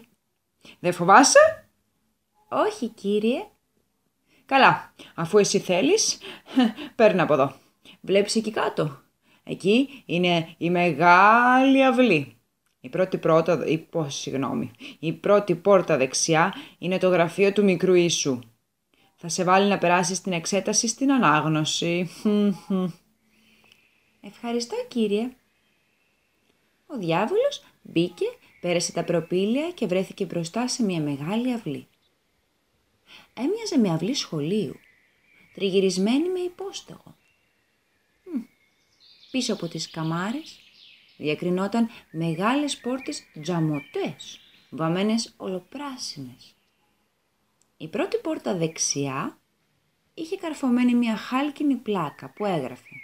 Δεν 0.80 0.94
φοβάσαι; 0.94 1.70
Όχι, 2.50 2.88
κύριε. 2.88 3.46
Καλά, 4.46 4.94
αφού 5.16 5.38
εσύ 5.38 5.60
θέλεις, 5.60 6.18
παίρνω 6.96 7.24
από 7.24 7.34
εδώ. 7.34 7.54
Βλέπεις 8.02 8.36
εκεί 8.36 8.52
κάτω. 8.52 9.02
Εκεί 9.44 10.04
είναι 10.06 10.56
η 10.58 10.70
μεγάλη 10.70 11.86
αυλή. 11.86 12.38
Η 12.80 12.90
πρώτη, 12.90 13.18
πρώτα, 13.18 13.66
η, 13.66 13.78
πώς, 13.78 14.16
συγγνώμη, 14.16 14.72
η 15.00 15.14
πρώτη 15.14 15.56
πόρτα 15.56 15.98
δεξιά 15.98 16.54
είναι 16.78 16.98
το 16.98 17.10
γραφείο 17.10 17.54
του 17.54 17.64
μικρού 17.64 17.94
Ιησού. 17.94 18.40
Θα 19.16 19.30
σε 19.30 19.44
βάλει 19.44 19.70
να 19.70 19.78
περάσεις 19.78 20.22
την 20.22 20.32
εξέταση 20.32 20.88
στην 20.88 21.12
ανάγνωση. 21.12 22.10
Ευχαριστώ 24.30 24.76
κύριε. 24.88 25.36
Ο 26.88 26.98
διάβολος 26.98 27.64
μπήκε, 27.82 28.26
πέρασε 28.62 28.92
τα 28.92 29.04
προπήλαια 29.04 29.72
και 29.72 29.88
βρέθηκε 29.88 30.26
μπροστά 30.26 30.68
σε 30.68 30.84
μια 30.84 31.02
μεγάλη 31.02 31.54
αυλή. 31.54 31.88
Έμοιαζε 33.34 33.78
με 33.78 33.90
αυλή 33.90 34.14
σχολείου, 34.14 34.76
τριγυρισμένη 35.54 36.30
με 36.30 36.40
υπόστεγο. 36.40 37.16
Πίσω 39.32 39.54
από 39.54 39.68
τις 39.68 39.90
καμάρες 39.90 40.60
διακρινόταν 41.18 41.90
μεγάλες 42.12 42.78
πόρτες 42.78 43.24
τζαμωτές, 43.42 44.40
βαμμένες 44.70 45.34
ολοπράσινες. 45.38 46.56
Η 47.78 47.88
πρώτη 47.88 48.18
πόρτα 48.18 48.56
δεξιά 48.56 49.40
είχε 50.14 50.36
καρφωμένη 50.36 50.96
μια 50.96 51.16
χάλκινη 51.16 51.76
πλάκα 51.76 52.34
που 52.34 52.46
έγραφε 52.46 52.96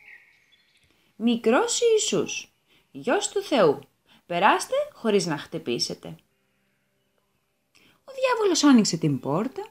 «Μικρός 1.16 1.82
Ιησούς, 1.82 2.53
γιος 2.96 3.30
του 3.30 3.42
Θεού, 3.42 3.80
περάστε 4.26 4.76
χωρίς 4.94 5.26
να 5.26 5.38
χτυπήσετε». 5.38 6.16
Ο 8.04 8.12
διάβολος 8.14 8.64
άνοιξε 8.64 8.98
την 8.98 9.20
πόρτα 9.20 9.64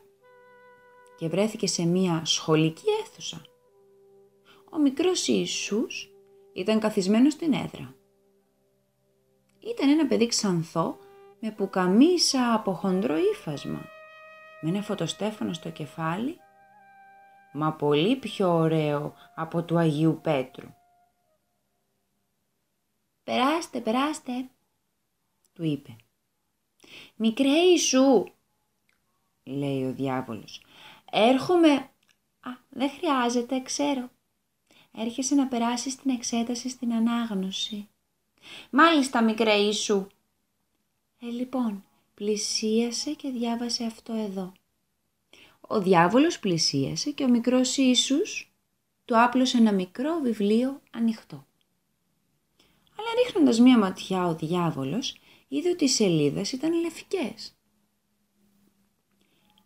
και 1.17 1.29
βρέθηκε 1.29 1.67
σε 1.67 1.85
μια 1.85 2.23
σχολική 2.25 2.85
αίθουσα. 3.01 3.43
Ο 4.71 4.79
μικρός 4.79 5.27
Ιησούς 5.27 6.11
ήταν 6.53 6.81
καθισμένος 6.81 7.33
στην 7.33 7.53
έδρα. 7.53 7.95
Ήταν 9.61 9.89
ένα 9.89 10.07
παιδί 10.07 10.27
ξανθό 10.27 10.99
με 11.41 11.51
πουκαμίσα 11.51 12.55
από 12.55 12.73
χοντρό 12.73 13.17
ύφασμα, 13.17 13.85
με 14.61 14.69
ένα 14.69 14.83
φωτοστέφανο 14.83 15.53
στο 15.53 15.71
κεφάλι, 15.71 16.39
μα 17.53 17.73
πολύ 17.73 18.17
πιο 18.17 18.55
ωραίο 18.55 19.15
από 19.35 19.63
του 19.63 19.79
Αγίου 19.79 20.19
Πέτρου. 20.23 20.69
«Περάστε, 23.25 23.81
περάστε», 23.81 24.49
του 25.53 25.65
είπε. 25.65 25.97
«Μικρέ 27.17 27.59
Ιησού», 27.61 28.25
λέει 29.45 29.85
ο 29.85 29.93
διάβολος, 29.93 30.63
«έρχομαι...» 31.11 31.91
«Α, 32.41 32.51
δεν 32.69 32.91
χρειάζεται, 32.91 33.61
ξέρω. 33.61 34.11
Έρχεσαι 34.93 35.35
να 35.35 35.47
περάσεις 35.49 35.97
την 35.97 36.11
εξέταση 36.11 36.69
στην 36.69 36.93
ανάγνωση». 36.93 37.87
Μάλιστα 38.71 39.23
μικρέ 39.23 39.55
Ιησού. 39.55 40.07
Ε, 41.21 41.27
λοιπόν, 41.27 41.85
πλησίασε 42.15 43.13
και 43.13 43.31
διάβασε 43.31 43.85
αυτό 43.85 44.13
εδώ. 44.13 44.53
Ο 45.61 45.81
διάβολος 45.81 46.39
πλησίασε 46.39 47.11
και 47.11 47.25
ο 47.25 47.29
μικρός 47.29 47.77
Ιησούς 47.77 48.53
του 49.05 49.23
άπλωσε 49.23 49.59
ένα 49.59 49.73
μικρό 49.73 50.21
βιβλίο 50.21 50.81
ανοιχτό. 50.91 51.47
Αλλά 52.97 53.09
ρίχνοντας 53.25 53.61
μία 53.61 53.79
ματιά 53.79 54.27
ο 54.27 54.35
διάβολος 54.35 55.17
είδε 55.49 55.71
ότι 55.71 55.85
οι 55.85 55.89
σελίδες 55.89 56.53
ήταν 56.53 56.81
λευκές. 56.81 57.57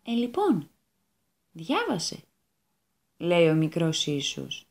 «Ε, 0.03 0.11
λοιπόν, 0.11 0.69
διάβασε», 1.51 2.23
λέει 3.17 3.49
ο 3.49 3.53
μικρός 3.53 4.07
Ιησούς. 4.07 4.65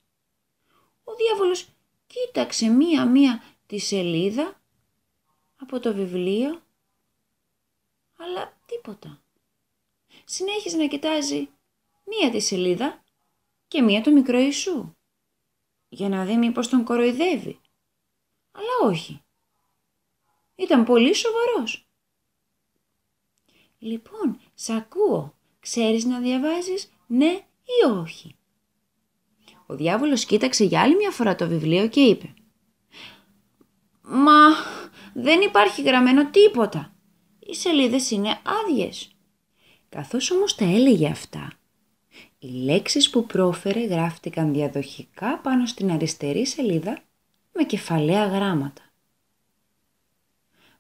Ο 1.05 1.15
διάβολος 1.15 1.69
κοίταξε 2.07 2.69
μία-μία 2.69 3.43
τη 3.67 3.79
σελίδα 3.79 4.61
από 5.57 5.81
το 5.81 5.95
βιβλίο, 5.95 6.63
αλλά 8.17 8.61
τίποτα. 8.67 9.21
Συνέχιζε 10.25 10.77
να 10.77 10.87
κοιτάζει 10.87 11.49
μία 12.05 12.31
τη 12.31 12.41
σελίδα 12.41 13.05
και 13.69 13.83
μία 13.83 14.03
το 14.03 14.11
μικρό 14.11 14.39
Ιησού, 14.39 14.95
για 15.89 16.09
να 16.09 16.25
δει 16.25 16.37
μήπως 16.37 16.69
τον 16.69 16.85
κοροϊδεύει. 16.85 17.61
Αλλά 18.57 18.91
όχι. 18.91 19.21
Ήταν 20.55 20.85
πολύ 20.85 21.15
σοβαρός. 21.15 21.89
Λοιπόν, 23.79 24.41
σ' 24.55 24.71
ακούω. 24.71 25.35
Ξέρεις 25.61 26.05
να 26.05 26.21
διαβάζεις 26.21 26.93
ναι 27.07 27.41
ή 27.63 27.91
όχι; 28.01 28.37
Ο 29.67 29.75
διάβολος 29.75 30.25
κοίταξε 30.25 30.65
για 30.65 30.81
άλλη 30.81 30.97
μια 30.97 31.11
φορά 31.11 31.35
το 31.35 31.49
βιβλίο 31.49 31.89
και 31.89 32.01
είπε 32.01 32.35
«Μα 34.01 34.55
δεν 35.15 35.41
υπάρχει 35.41 35.83
γραμμένο 35.83 36.31
τίποτα. 36.31 36.97
Οι 37.39 37.55
σελίδες 37.55 38.11
είναι 38.11 38.41
άδειες». 38.45 39.11
Καθώς 39.89 40.31
όμως 40.31 40.55
τα 40.55 40.65
έλεγε 40.65 41.09
αυτά, 41.09 41.53
οι 42.39 42.47
λέξεις 42.47 43.11
που 43.11 43.27
πρόφερε 43.27 43.85
γράφτηκαν 43.85 44.53
διαδοχικά 44.53 45.39
πάνω 45.39 45.67
στην 45.67 45.91
αριστερή 45.91 46.47
σελίδα 46.47 47.03
με 47.57 47.65
κεφαλαία 47.65 48.27
γράμματα. 48.27 48.83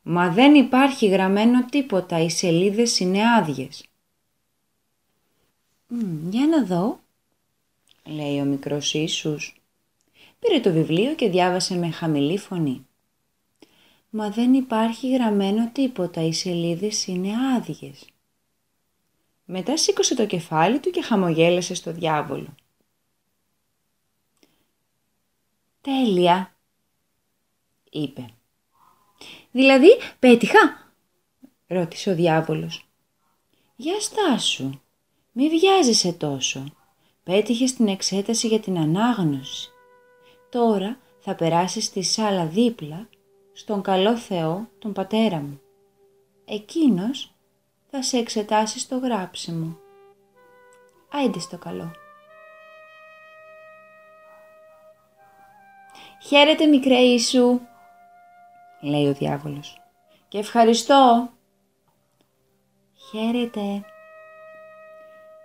«Μα 0.03 0.31
δεν 0.31 0.55
υπάρχει 0.55 1.07
γραμμένο 1.07 1.65
τίποτα, 1.65 2.19
οι 2.19 2.31
σελίδες 2.31 2.99
είναι 2.99 3.35
άδειες». 3.37 3.87
«Για 6.29 6.47
να 6.47 6.65
δω», 6.65 7.01
λέει 8.05 8.41
ο 8.41 8.45
μικρός 8.45 8.95
Ιησούς. 8.95 9.61
Πήρε 10.39 10.61
το 10.61 10.73
βιβλίο 10.73 11.15
και 11.15 11.29
διάβασε 11.29 11.75
με 11.75 11.91
χαμηλή 11.91 12.39
φωνή. 12.39 12.87
«Μα 14.11 14.31
δεν 14.31 14.55
υπάρχει 14.55 15.13
γραμμένο 15.13 15.71
τίποτα, 15.73 16.23
οι 16.23 16.33
σελίδες 16.33 17.07
είναι 17.07 17.31
άδειες». 17.57 18.07
Μετά 19.45 19.77
σήκωσε 19.77 20.15
το 20.15 20.27
κεφάλι 20.27 20.79
του 20.79 20.91
και 20.91 21.03
χαμογέλασε 21.03 21.75
στο 21.75 21.93
διάβολο. 21.93 22.55
«Τέλεια», 25.81 26.56
είπε. 27.99 28.27
«Δηλαδή 29.51 29.89
πέτυχα» 30.19 30.93
ρώτησε 31.67 32.11
ο 32.11 32.15
διάβολος. 32.15 32.89
«Για 33.77 34.01
στάσου, 34.01 34.71
μη 35.33 35.49
βιάζεσαι 35.49 36.13
τόσο. 36.13 36.65
Πέτυχες 37.23 37.75
την 37.75 37.89
εξέταση 37.89 38.47
για 38.47 38.61
την 38.61 38.79
ανάγνωση. 38.79 39.71
Τώρα 40.51 40.99
θα 41.19 41.35
περάσεις 41.35 41.85
στη 41.85 42.03
σάλα 42.03 42.47
δίπλα 42.47 43.09
στον 43.53 43.83
καλό 43.83 44.17
Θεό, 44.17 44.69
τον 44.79 44.93
πατέρα 44.93 45.37
μου. 45.37 45.61
Εκείνος 46.45 47.35
θα 47.91 48.03
σε 48.03 48.19
εξετάσει 48.19 48.79
στο 48.79 48.99
γράψιμο. 48.99 49.77
Άιντε 51.11 51.39
στο 51.39 51.59
καλό. 51.59 51.91
«Χαίρετε 56.23 56.67
μικρέ 56.67 56.99
Ιησού», 56.99 57.61
λέει 58.87 59.09
ο 59.09 59.13
διάβολος. 59.13 59.81
«Και 60.29 60.39
ευχαριστώ». 60.39 61.31
«Χαίρετε». 63.11 63.61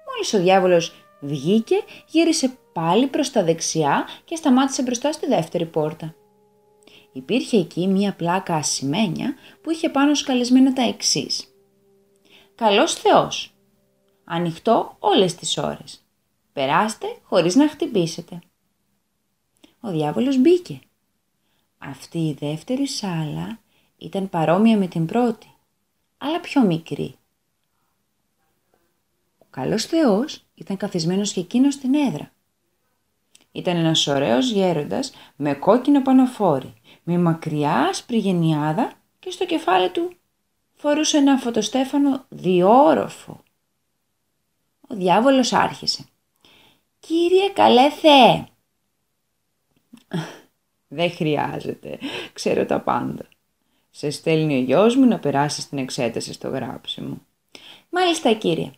Μόλις 0.08 0.34
ο 0.34 0.40
διάβολος 0.40 0.94
βγήκε, 1.20 1.76
γύρισε 2.08 2.58
πάλι 2.74 3.08
προς 3.08 3.32
τα 3.32 3.44
δεξιά 3.44 4.08
και 4.26 4.36
σταμάτησε 4.36 4.82
μπροστά 4.82 5.12
στη 5.12 5.28
δεύτερη 5.28 5.66
πόρτα. 5.66 6.16
Υπήρχε 7.12 7.58
εκεί 7.58 7.88
μία 7.88 8.14
πλάκα 8.14 8.56
ασημένια 8.56 9.36
που 9.62 9.72
είχε 9.72 9.90
πάνω 9.90 10.16
σκαλισμένα 10.16 10.74
τα 10.74 10.82
εξής. 10.82 11.56
Καλός 12.56 12.94
Θεός. 12.94 13.54
Ανοιχτό 14.24 14.96
όλες 15.00 15.36
τις 15.36 15.58
ώρες. 15.58 16.06
Περάστε 16.54 17.08
χωρίς 17.24 17.56
να 17.56 17.70
χτυπήσετε. 17.70 18.40
Ο 19.82 19.90
διάβολος 19.90 20.38
μπήκε. 20.38 20.80
Αυτή 21.84 22.18
η 22.18 22.34
δεύτερη 22.40 22.88
σάλα 22.88 23.60
ήταν 23.98 24.30
παρόμοια 24.30 24.78
με 24.78 24.88
την 24.88 25.06
πρώτη, 25.06 25.48
αλλά 26.18 26.40
πιο 26.40 26.62
μικρή. 26.62 27.16
Ο 29.38 29.46
καλός 29.50 29.86
Θεός 29.86 30.44
ήταν 30.56 30.78
καθισμένος 30.78 31.34
και 31.34 31.40
εκείνος 31.40 31.74
στην 31.74 31.96
έδρα. 31.96 32.32
Ήταν 33.52 33.76
ένας 33.76 34.08
ωραίος 34.08 34.52
γέροντας 34.52 35.14
με 35.36 35.54
κόκκινο 35.54 36.02
πανοφόρι, 36.02 36.74
με 37.04 37.18
μακριά 37.18 37.74
άσπρη 37.74 38.18
γενιάδα 38.18 38.94
και 39.20 39.32
στο 39.32 39.46
κεφάλι 39.46 39.90
του 39.90 40.14
φορούσε 40.74 41.18
ένα 41.18 41.38
φωτοστέφανο 41.38 42.26
διόροφο. 42.30 43.44
Ο 44.88 44.96
διάβολος 44.96 45.54
άρχισε. 45.54 46.06
«Κύριε 47.00 47.50
καλέ 47.50 47.90
Θεέ!» 47.90 48.51
«Δεν 50.94 51.12
χρειάζεται, 51.12 52.00
ξέρω 52.34 52.66
τα 52.66 52.80
πάντα. 52.80 53.26
Σε 53.90 54.10
στέλνει 54.10 54.56
ο 54.58 54.60
γιος 54.60 54.96
μου 54.96 55.06
να 55.06 55.20
περάσεις 55.20 55.70
την 55.70 55.78
εξέταση 55.78 56.34
στο 56.34 56.48
γράψιμο». 56.48 57.22
«Μάλιστα 57.90 58.34
κύριε». 58.34 58.72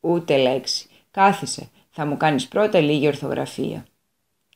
«Ούτε 0.00 0.36
λέξη. 0.36 0.88
Κάθισε. 1.10 1.68
Θα 1.90 2.06
μου 2.06 2.16
κάνεις 2.16 2.48
πρώτα 2.48 2.80
λίγη 2.80 3.06
ορθογραφία». 3.06 3.86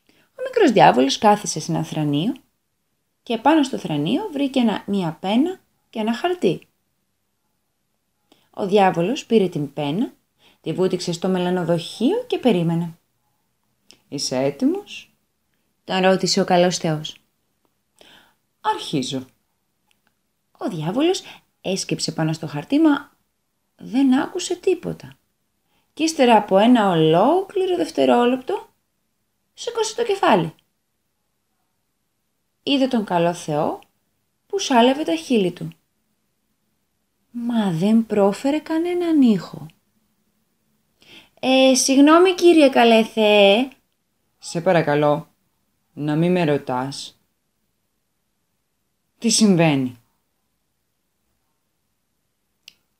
Ο 0.08 0.42
μικρός 0.44 0.72
διάβολος 0.72 1.18
κάθισε 1.18 1.60
σε 1.60 1.72
ένα 1.72 1.84
θρανίο 1.84 2.34
και 3.22 3.38
πάνω 3.38 3.62
στο 3.62 3.78
θρανίο 3.78 4.28
βρήκε 4.32 4.60
μία 4.86 5.16
πένα 5.20 5.60
και 5.90 5.98
ένα 5.98 6.14
χαρτί. 6.14 6.60
Ο 8.50 8.66
διάβολος 8.66 9.26
πήρε 9.26 9.48
την 9.48 9.72
πένα, 9.72 10.12
τη 10.60 10.72
βούτυξε 10.72 11.12
στο 11.12 11.28
μελανοδοχείο 11.28 12.24
και 12.26 12.38
περίμενε. 12.38 12.98
«Είσαι 14.08 14.36
έτοιμος» 14.36 15.07
τον 15.88 16.02
ρώτησε 16.02 16.40
ο 16.40 16.44
καλός 16.44 16.76
Θεός. 16.76 17.16
«Αρχίζω». 18.60 19.26
Ο 20.58 20.68
διάβολος 20.68 21.22
έσκυψε 21.60 22.12
πάνω 22.12 22.32
στο 22.32 22.46
χαρτί, 22.46 22.78
μα 22.78 23.10
δεν 23.76 24.18
άκουσε 24.20 24.56
τίποτα. 24.56 25.16
Κι 25.94 26.02
ύστερα 26.02 26.36
από 26.36 26.58
ένα 26.58 26.88
ολόκληρο 26.88 27.76
δευτερόλεπτο, 27.76 28.68
σήκωσε 29.54 29.94
το 29.94 30.04
κεφάλι. 30.04 30.54
Είδε 32.62 32.86
τον 32.86 33.04
καλό 33.04 33.34
Θεό 33.34 33.78
που 34.46 34.58
σάλευε 34.58 35.02
τα 35.02 35.14
χείλη 35.14 35.52
του 35.52 35.72
μα 37.30 37.70
δεν 37.70 38.06
πρόφερε 38.06 38.58
κανέναν 38.58 39.22
ήχο. 39.22 39.66
«Ε, 41.40 41.74
συγγνώμη 41.74 42.34
κύριε 42.34 42.68
καλέ 42.68 43.04
Θεέ». 43.04 43.68
«Σε 44.38 44.60
παρακαλώ, 44.60 45.28
να 45.98 46.16
μην 46.16 46.32
με 46.32 46.44
ρωτάς». 46.44 47.20
«Τι 49.18 49.28
συμβαίνει» 49.28 49.96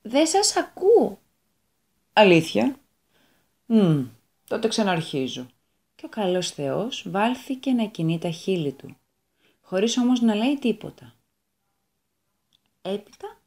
«Δεν 0.02 0.26
σας 0.26 0.56
ακούω». 0.56 1.20
«Αλήθεια» 2.12 2.78
«Μμ, 3.66 4.04
τότε 4.46 4.68
ξαναρχίζω». 4.68 5.46
Και 5.94 6.06
ο 6.06 6.08
καλός 6.08 6.50
Θεός 6.50 7.04
βάλθηκε 7.10 7.72
να 7.72 7.84
κινεί 7.84 8.18
τα 8.18 8.30
χείλη 8.30 8.72
του, 8.72 8.96
χωρίς 9.60 9.96
όμως 9.96 10.20
να 10.20 10.34
λέει 10.34 10.58
τίποτα. 10.58 11.14
Έπειτα 12.82 13.38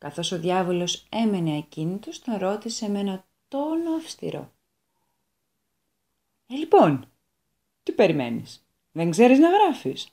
Καθώς 0.00 0.32
ο 0.32 0.38
διάβολος 0.38 1.06
έμενε 1.08 1.56
ακίνητος, 1.56 2.20
τον 2.20 2.36
ρώτησε 2.36 2.88
με 2.88 2.98
ένα 2.98 3.24
τόνο 3.48 3.94
αυστηρό. 3.94 4.52
«Ε, 6.46 6.54
λοιπόν, 6.54 7.10
τι 7.82 7.92
περιμένεις, 7.92 8.66
δεν 8.92 9.10
ξέρεις 9.10 9.38
να 9.38 9.48
γράφεις». 9.48 10.08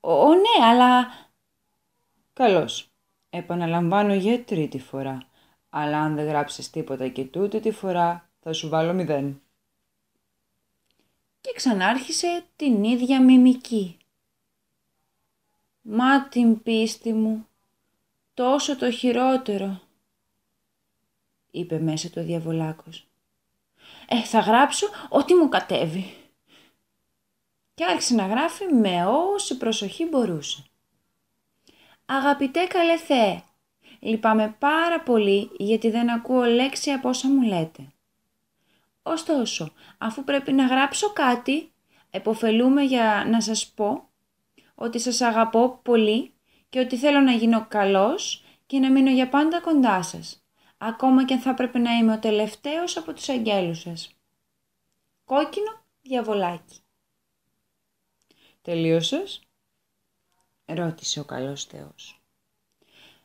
«Ω, 0.00 0.34
ναι, 0.34 0.64
αλλά...» 0.64 1.06
«Καλώς, 2.32 2.90
επαναλαμβάνω 3.30 4.14
για 4.14 4.44
τρίτη 4.44 4.78
φορά, 4.78 5.26
αλλά 5.70 5.98
αν 5.98 6.14
δεν 6.14 6.26
γράψεις 6.26 6.70
τίποτα 6.70 7.08
και 7.08 7.24
τούτη 7.24 7.60
τη 7.60 7.70
φορά, 7.70 8.30
θα 8.40 8.52
σου 8.52 8.68
βάλω 8.68 8.92
μηδέν». 8.92 9.40
Και 11.40 11.52
ξανάρχισε 11.54 12.44
την 12.56 12.84
ίδια 12.84 13.22
μιμική. 13.22 13.96
«Μα 15.82 16.28
την 16.28 16.62
πίστη 16.62 17.12
μου», 17.12 17.48
τόσο 18.38 18.76
το 18.76 18.90
χειρότερο, 18.90 19.80
είπε 21.50 21.78
μέσα 21.78 22.10
το 22.10 22.22
διαβολάκος. 22.22 23.06
Ε, 24.08 24.22
θα 24.22 24.38
γράψω 24.38 24.86
ό,τι 25.08 25.34
μου 25.34 25.48
κατέβει. 25.48 26.17
Και 27.78 27.84
άρχισε 27.84 28.14
να 28.14 28.26
γράφει 28.26 28.64
με 28.74 29.06
όση 29.06 29.56
προσοχή 29.56 30.04
μπορούσε. 30.04 30.64
Αγαπητέ 32.06 32.64
καλέ 32.64 32.96
Θεέ, 32.96 33.42
λυπάμαι 33.98 34.56
πάρα 34.58 35.00
πολύ 35.00 35.50
γιατί 35.58 35.90
δεν 35.90 36.10
ακούω 36.10 36.44
λέξη 36.44 36.90
από 36.90 37.08
όσα 37.08 37.28
μου 37.28 37.42
λέτε. 37.42 37.92
Ωστόσο, 39.02 39.72
αφού 39.98 40.24
πρέπει 40.24 40.52
να 40.52 40.66
γράψω 40.66 41.12
κάτι, 41.12 41.72
εποφελούμε 42.10 42.82
για 42.82 43.24
να 43.28 43.40
σας 43.40 43.66
πω 43.66 44.08
ότι 44.74 44.98
σας 44.98 45.20
αγαπώ 45.20 45.80
πολύ 45.82 46.32
και 46.68 46.80
ότι 46.80 46.96
θέλω 46.96 47.20
να 47.20 47.32
γίνω 47.32 47.66
καλός 47.68 48.44
και 48.66 48.78
να 48.78 48.90
μείνω 48.90 49.10
για 49.10 49.28
πάντα 49.28 49.60
κοντά 49.60 50.02
σας, 50.02 50.44
ακόμα 50.78 51.24
και 51.24 51.34
αν 51.34 51.40
θα 51.40 51.54
πρέπει 51.54 51.78
να 51.78 51.92
είμαι 51.92 52.12
ο 52.12 52.18
τελευταίος 52.18 52.96
από 52.96 53.12
τους 53.12 53.28
αγγέλους 53.28 53.80
σας. 53.80 54.10
Κόκκινο 55.24 55.82
διαβολάκι. 56.02 56.82
Τελείωσες; 58.68 59.40
ρώτησε 60.64 61.20
ο 61.20 61.24
καλός 61.24 61.64
Θεός. 61.64 62.20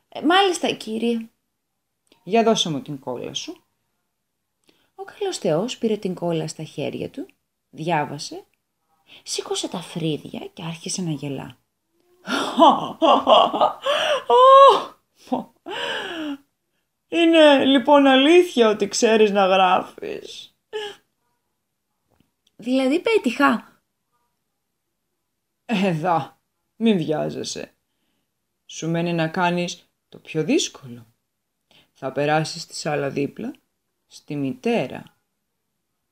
Ε, 0.10 0.22
μάλιστα 0.22 0.72
κύριε. 0.72 1.30
Για 2.24 2.44
δώσε 2.44 2.70
μου 2.70 2.82
την 2.82 3.00
κόλλα 3.00 3.34
σου. 3.34 3.64
Ο 4.96 5.04
καλός 5.04 5.38
Θεός 5.38 5.78
πήρε 5.78 5.98
την 5.98 6.14
κόλλα 6.14 6.48
στα 6.48 6.64
χέρια 6.64 7.10
του 7.10 7.26
Διάβασε, 7.70 8.46
σήκωσε 9.24 9.68
τα 9.68 9.82
φρύδια 9.82 10.40
και 10.54 10.64
άρχισε 10.64 11.02
να 11.02 11.12
γελά. 11.12 11.58
Είναι 17.08 17.66
λοιπόν 17.66 18.06
αλήθεια 18.06 18.70
ότι 18.70 18.88
ξέρεις 18.88 19.32
να 19.32 19.46
γράφεις; 19.46 20.56
Δηλαδή 22.56 23.00
πέτυχα. 23.02 23.73
Εδώ, 25.66 26.38
μην 26.76 26.98
βιάζεσαι. 26.98 27.74
Σου 28.66 28.90
μένει 28.90 29.14
να 29.14 29.28
κάνεις 29.28 29.90
το 30.10 30.20
πιο 30.20 30.44
δύσκολο. 30.44 31.06
Θα 31.94 32.12
περάσεις 32.12 32.62
στη 32.62 32.76
σάλα 32.76 33.10
δίπλα, 33.10 33.54
στη 34.08 34.36
μητέρα, 34.36 35.18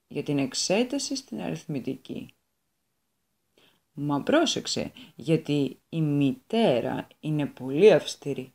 για 0.08 0.24
την 0.24 0.38
εξέταση 0.38 1.16
στην 1.16 1.42
αριθμητική. 1.42 2.34
Μα 3.94 4.22
πρόσεξε, 4.22 4.92
γιατί 5.16 5.80
η 5.90 6.02
μητέρα 6.02 7.08
είναι 7.20 7.46
πολύ 7.46 7.94
αυστηρή. 7.94 8.54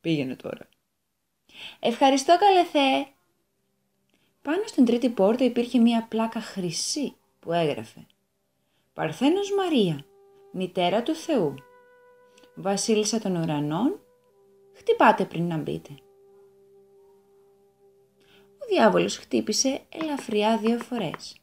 Πήγαινε 0.00 0.36
τώρα. 0.36 0.68
Ευχαριστώ 1.80 2.36
καλέ 2.38 3.06
Πάνω 4.42 4.66
στην 4.66 4.84
τρίτη 4.84 5.08
πόρτα 5.08 5.44
υπήρχε 5.44 5.78
μία 5.78 6.06
πλάκα 6.08 6.40
χρυσή 6.40 7.16
που 7.40 7.52
έγραφε 7.52 8.06
«Παρθένος 8.96 9.54
Μαρία, 9.54 10.04
μητέρα 10.52 11.02
του 11.02 11.14
Θεού, 11.14 11.54
βασίλισσα 12.54 13.18
των 13.18 13.36
ουρανών, 13.36 14.00
χτυπάτε 14.72 15.24
πριν 15.24 15.46
να 15.46 15.56
μπείτε». 15.56 15.90
Ο 18.62 18.66
διάβολος 18.68 19.16
χτύπησε 19.16 19.80
ελαφριά 19.88 20.58
δύο 20.58 20.78
φορές. 20.78 21.40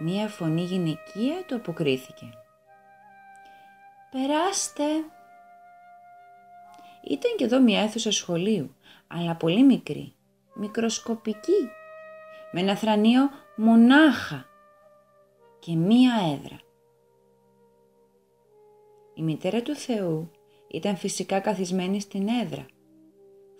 Μία 0.00 0.28
φωνή 0.28 0.62
γυναικεία 0.62 1.44
του 1.46 1.54
αποκρίθηκε. 1.54 2.26
«Περάστε!» 4.10 4.84
Ήταν 7.02 7.36
και 7.36 7.44
εδώ 7.44 7.60
μια 7.60 7.82
αίθουσα 7.82 8.10
σχολείου, 8.10 8.76
αλλά 9.06 9.34
πολύ 9.36 9.62
μικρή, 9.62 10.14
μικροσκοπική, 10.54 11.70
με 12.52 12.60
ένα 12.60 12.76
θρανίο 12.76 13.30
μονάχα 13.56 14.52
και 15.64 15.74
μία 15.74 16.14
έδρα. 16.32 16.58
Η 19.14 19.22
μητέρα 19.22 19.62
του 19.62 19.74
Θεού 19.74 20.30
ήταν 20.68 20.96
φυσικά 20.96 21.40
καθισμένη 21.40 22.00
στην 22.00 22.28
έδρα. 22.28 22.66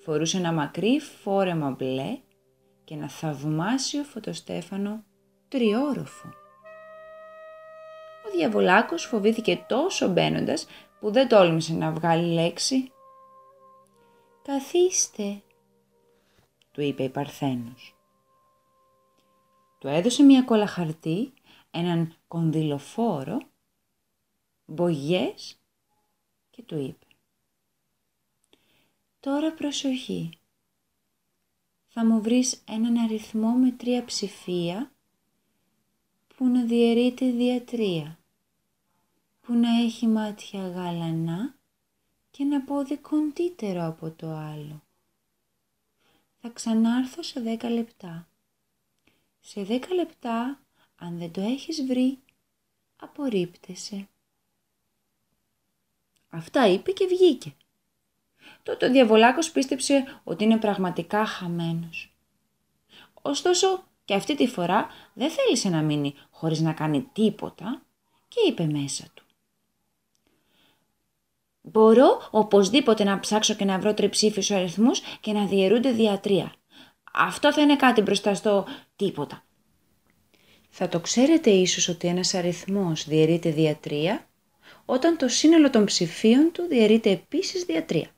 Φορούσε 0.01 0.37
ένα 0.37 0.53
μακρύ 0.53 1.01
φόρεμα 1.01 1.71
μπλε 1.71 2.19
και 2.85 2.95
ένα 2.95 3.09
θαυμάσιο 3.09 4.03
φωτοστέφανο 4.03 5.05
τριόροφο. 5.49 6.29
Ο 8.27 8.37
διαβολάκος 8.37 9.05
φοβήθηκε 9.05 9.65
τόσο 9.69 10.09
μπαίνοντας 10.09 10.67
που 11.01 11.13
δεν 11.13 11.29
τόλμησε 11.29 11.75
να 11.75 11.91
βγάλει 11.91 12.33
λέξη. 12.33 12.93
«Καθίστε», 14.43 15.43
του 16.73 16.81
είπε 16.81 17.03
η 17.03 17.09
Παρθένος. 17.09 17.97
Του 19.79 19.89
έδωσε 19.89 20.23
μια 20.23 20.43
κόλλα 20.43 20.67
χαρτί, 20.67 21.33
έναν 21.75 22.15
κονδυλοφόρο, 22.29 23.41
μπογιές 24.67 25.59
και 26.51 26.63
του 26.63 26.79
είπε 26.79 27.07
«Τώρα 29.21 29.53
προσοχή, 29.53 30.39
θα 31.87 32.05
μου 32.05 32.21
βρεις 32.21 32.63
έναν 32.69 32.97
αριθμό 32.97 33.51
με 33.51 33.71
τρία 33.71 34.05
ψηφία 34.05 34.93
που 36.37 36.47
να 36.47 36.65
διαιρείται 36.65 37.31
διατρία, 37.31 38.19
που 39.41 39.53
να 39.53 39.81
έχει 39.81 40.07
μάτια 40.07 40.69
γαλανά 40.69 41.55
και 42.31 42.43
ένα 42.43 42.61
πόδι 42.61 42.97
κοντύτερο 42.97 43.87
από 43.87 44.11
το 44.11 44.31
άλλο. 44.31 44.83
Θα 46.41 46.49
ξανάρθω 46.49 47.23
σε 47.23 47.41
δέκα 47.41 47.71
λεπτά. 47.71 48.29
Σε 49.41 49.63
δέκα 49.63 49.95
λεπτά, 49.95 50.64
αν 50.97 51.19
δεν 51.19 51.31
το 51.31 51.41
έχεις 51.41 51.85
βρει, 51.87 52.19
απορρίπτεσαι. 52.97 54.09
Αυτά 56.29 56.69
είπε 56.69 56.91
και 56.93 57.07
βγήκε. 57.07 57.55
Τότε 58.63 58.87
ο 58.87 58.91
διαβολάκος 58.91 59.51
πίστεψε 59.51 60.21
ότι 60.25 60.45
είναι 60.45 60.59
πραγματικά 60.59 61.27
χαμένος. 61.27 62.15
Ωστόσο 63.23 63.85
και 64.05 64.15
αυτή 64.15 64.35
τη 64.35 64.47
φορά 64.47 64.87
δεν 65.15 65.31
θέλησε 65.31 65.69
να 65.69 65.83
μείνει 65.83 66.15
χωρίς 66.31 66.61
να 66.61 66.73
κάνει 66.73 67.09
τίποτα 67.13 67.83
και 68.29 68.41
είπε 68.49 68.67
μέσα 68.67 69.05
του. 69.15 69.25
Μπορώ 71.61 72.29
οπωσδήποτε 72.31 73.05
να 73.05 73.21
ψάξω 73.21 73.55
και 73.55 73.65
να 73.65 73.79
βρω 73.79 73.95
τριψήφιους 73.95 74.51
αριθμούς 74.51 75.01
και 75.21 75.33
να 75.33 75.47
διαιρούνται 75.47 75.91
διατρία. 75.91 76.55
Αυτό 77.13 77.53
θα 77.53 77.61
είναι 77.61 77.77
κάτι 77.77 78.01
μπροστά 78.01 78.35
στο 78.35 78.67
τίποτα. 78.97 79.45
Θα 80.77 80.89
το 80.89 81.01
ξέρετε 81.01 81.51
ίσως 81.51 81.89
ότι 81.89 82.09
ένας 82.09 82.35
αριθμός 82.35 83.09
διαιρείται 83.09 83.51
διατρία 83.51 84.29
όταν 84.85 85.17
το 85.17 85.29
σύνολο 85.29 85.71
των 85.71 85.85
ψηφίων 85.85 86.53
του 86.53 86.63
διαιρείται 86.63 87.11
επίσης 87.11 87.65
διατρία. 87.65 88.11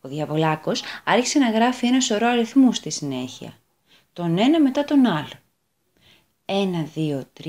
Ο 0.00 0.08
διαβολάκος 0.08 0.82
άρχισε 1.04 1.38
να 1.38 1.50
γράφει 1.50 1.86
ένα 1.86 2.00
σωρό 2.00 2.26
αριθμούς 2.26 2.76
στη 2.76 2.90
συνέχεια, 2.90 3.58
τον 4.12 4.38
ένα 4.38 4.60
μετά 4.60 4.84
τον 4.84 5.06
άλλο. 5.06 5.38
1, 6.44 6.88
2, 6.94 7.20
3, 7.32 7.48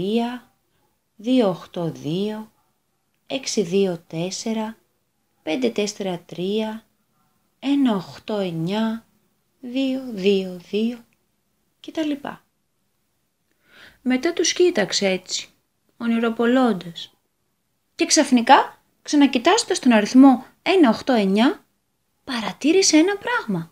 2, 1.24 1.56
8, 1.74 1.92
2, 1.92 2.48
6, 3.28 3.64
2, 3.64 3.98
4, 4.08 4.76
5, 5.44 5.72
4, 5.72 6.20
3, 6.26 6.84
1, 7.60 8.02
8, 8.26 8.40
9, 8.40 9.06
2, 9.62 10.00
2, 10.16 10.58
2 10.72 10.98
και 11.80 11.92
τα 11.92 12.06
λοιπά. 12.06 12.46
Μετά 14.02 14.34
τους 14.34 14.54
κοίταξε 14.54 15.08
έτσι, 15.08 15.48
ονειροπολώντας. 15.98 17.14
Και 17.96 18.06
ξαφνικά, 18.06 18.82
ξανακοιτάζοντας 19.02 19.80
τον 19.80 19.92
αριθμό 19.92 20.46
189, 20.62 21.66
παρατήρησε 22.24 22.98
ένα 22.98 23.18
πράγμα. 23.18 23.72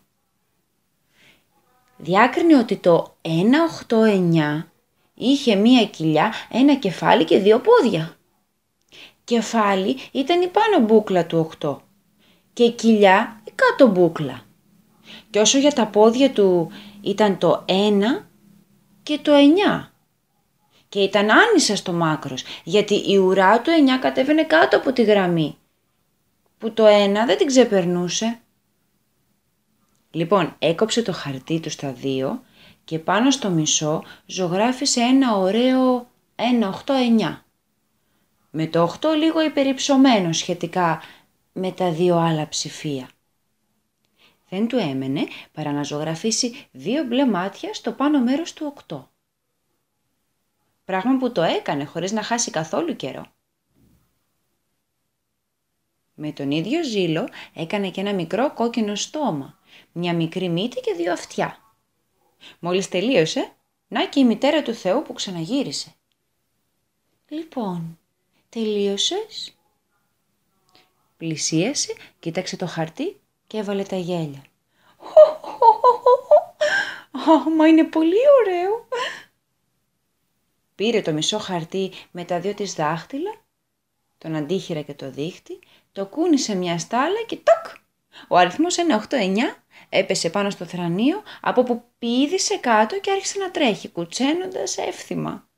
Διάκρινε 1.96 2.56
ότι 2.58 2.76
το 2.76 3.16
189 3.22 4.66
είχε 5.14 5.54
μία 5.54 5.86
κοιλιά, 5.86 6.32
ένα 6.50 6.74
κεφάλι 6.74 7.24
και 7.24 7.38
δύο 7.38 7.60
πόδια 7.60 8.14
κεφάλι 9.30 9.96
ήταν 10.12 10.42
η 10.42 10.48
πάνω 10.48 10.84
μπούκλα 10.84 11.26
του 11.26 11.50
8 11.60 11.76
και 12.52 12.64
η 12.64 12.70
κοιλιά 12.70 13.40
η 13.44 13.50
κάτω 13.54 13.92
μπούκλα. 13.92 14.42
Και 15.30 15.40
όσο 15.40 15.58
για 15.58 15.72
τα 15.72 15.86
πόδια 15.86 16.30
του 16.30 16.70
ήταν 17.00 17.38
το 17.38 17.64
1 17.68 17.72
και 19.02 19.18
το 19.22 19.32
9. 19.34 19.89
Και 20.90 21.00
ήταν 21.00 21.30
άνισα 21.30 21.76
στο 21.76 21.92
μάκρος, 21.92 22.44
γιατί 22.64 22.94
η 23.10 23.16
ουρά 23.16 23.60
του 23.60 23.70
9 23.70 24.00
κατέβαινε 24.00 24.44
κάτω 24.44 24.76
από 24.76 24.92
τη 24.92 25.02
γραμμή, 25.02 25.58
που 26.58 26.72
το 26.72 26.86
1 26.86 26.90
δεν 27.26 27.36
την 27.36 27.46
ξεπερνούσε. 27.46 28.40
Λοιπόν, 30.10 30.54
έκοψε 30.58 31.02
το 31.02 31.12
χαρτί 31.12 31.60
του 31.60 31.70
στα 31.70 31.92
δύο 31.92 32.42
και 32.84 32.98
πάνω 32.98 33.30
στο 33.30 33.50
μισό 33.50 34.04
ζωγράφισε 34.26 35.00
ένα 35.00 35.36
ωραίο 35.36 36.10
1-8-9 36.36 37.38
με 38.50 38.66
το 38.66 38.96
8 39.00 39.06
λίγο 39.16 39.42
υπερυψωμένο 39.42 40.32
σχετικά 40.32 41.02
με 41.52 41.72
τα 41.72 41.92
δύο 41.92 42.16
άλλα 42.16 42.48
ψηφία. 42.48 43.08
Δεν 44.48 44.68
του 44.68 44.76
έμενε 44.76 45.26
παρά 45.52 45.72
να 45.72 45.82
ζωγραφίσει 45.82 46.66
δύο 46.70 47.04
μπλε 47.04 47.26
μάτια 47.26 47.74
στο 47.74 47.92
πάνω 47.92 48.20
μέρος 48.20 48.52
του 48.52 48.74
8. 48.88 49.02
Πράγμα 50.90 51.16
που 51.16 51.32
το 51.32 51.42
έκανε 51.42 51.84
χωρίς 51.84 52.12
να 52.12 52.22
χάσει 52.22 52.50
καθόλου 52.50 52.96
καιρό. 52.96 53.26
Με 56.14 56.32
τον 56.32 56.50
ίδιο 56.50 56.84
ζήλο 56.84 57.28
έκανε 57.54 57.90
και 57.90 58.00
ένα 58.00 58.14
μικρό 58.14 58.54
κόκκινο 58.54 58.94
στόμα, 58.94 59.58
μια 59.92 60.14
μικρή 60.14 60.48
μύτη 60.48 60.80
και 60.80 60.94
δύο 60.94 61.12
αυτιά. 61.12 61.58
Μόλις 62.58 62.88
τελείωσε, 62.88 63.52
να 63.88 64.06
και 64.06 64.20
η 64.20 64.24
μητέρα 64.24 64.62
του 64.62 64.74
Θεού 64.74 65.02
που 65.02 65.12
ξαναγύρισε. 65.12 65.94
«Λοιπόν, 67.28 67.98
Τελείωσες. 68.48 69.54
Πλησίασε, 71.16 71.94
κοίταξε 72.18 72.56
το 72.56 72.66
χαρτί 72.66 73.20
και 73.46 73.58
έβαλε 73.58 73.82
τα 73.82 73.96
γέλια. 73.96 74.42
μα 77.56 77.66
είναι 77.66 77.84
πολύ 77.84 78.20
ωραίο. 78.40 78.88
Πήρε 80.80 81.02
το 81.02 81.12
μισό 81.12 81.38
χαρτί 81.38 81.90
με 82.10 82.24
τα 82.24 82.40
δύο 82.40 82.54
της 82.54 82.74
δάχτυλα, 82.74 83.34
τον 84.18 84.36
αντίχειρα 84.36 84.82
και 84.82 84.94
το 84.94 85.10
δίχτυ, 85.10 85.58
το 85.92 86.06
κούνησε 86.06 86.54
μια 86.54 86.78
στάλα 86.78 87.22
και 87.26 87.36
τάκ, 87.36 87.76
Ο 88.28 88.36
αριθμός 88.36 88.76
189 88.76 89.62
έπεσε 89.88 90.30
πάνω 90.30 90.50
στο 90.50 90.64
θρανίο 90.64 91.22
από 91.40 91.62
που 91.62 91.82
πήδησε 91.98 92.56
κάτω 92.56 93.00
και 93.00 93.10
άρχισε 93.10 93.38
να 93.38 93.50
τρέχει 93.50 93.88
κουτσένοντας 93.88 94.78
εύθυμα, 94.78 95.48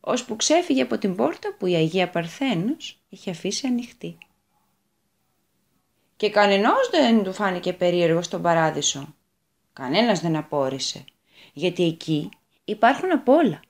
ώσπου 0.00 0.36
ξέφυγε 0.36 0.82
από 0.82 0.98
την 0.98 1.16
πόρτα 1.16 1.54
που 1.58 1.66
η 1.66 1.74
Αγία 1.74 2.10
Παρθένος 2.10 3.00
είχε 3.08 3.30
αφήσει 3.30 3.66
ανοιχτή. 3.66 4.18
Και 6.16 6.30
κανενός 6.30 6.90
δεν 6.90 7.22
του 7.22 7.32
φάνηκε 7.32 7.72
περίεργο 7.72 8.22
στον 8.22 8.42
παράδεισο. 8.42 9.14
Κανένας 9.72 10.20
δεν 10.20 10.36
απόρρισε, 10.36 11.04
γιατί 11.52 11.84
εκεί 11.84 12.28
υπάρχουν 12.64 13.12
απ' 13.12 13.28
όλα. 13.28 13.60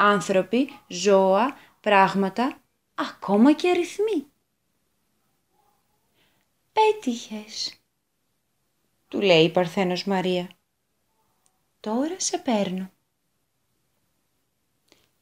Άνθρωποι, 0.00 0.68
ζώα, 0.86 1.56
πράγματα, 1.80 2.60
ακόμα 2.94 3.52
και 3.52 3.70
αριθμοί. 3.70 4.26
«Πέτυχες», 6.72 7.80
του 9.08 9.20
λέει 9.20 9.44
η 9.44 9.50
Παρθένος 9.50 10.04
Μαρία. 10.04 10.48
«Τώρα 11.80 12.20
σε 12.20 12.38
παίρνω». 12.38 12.90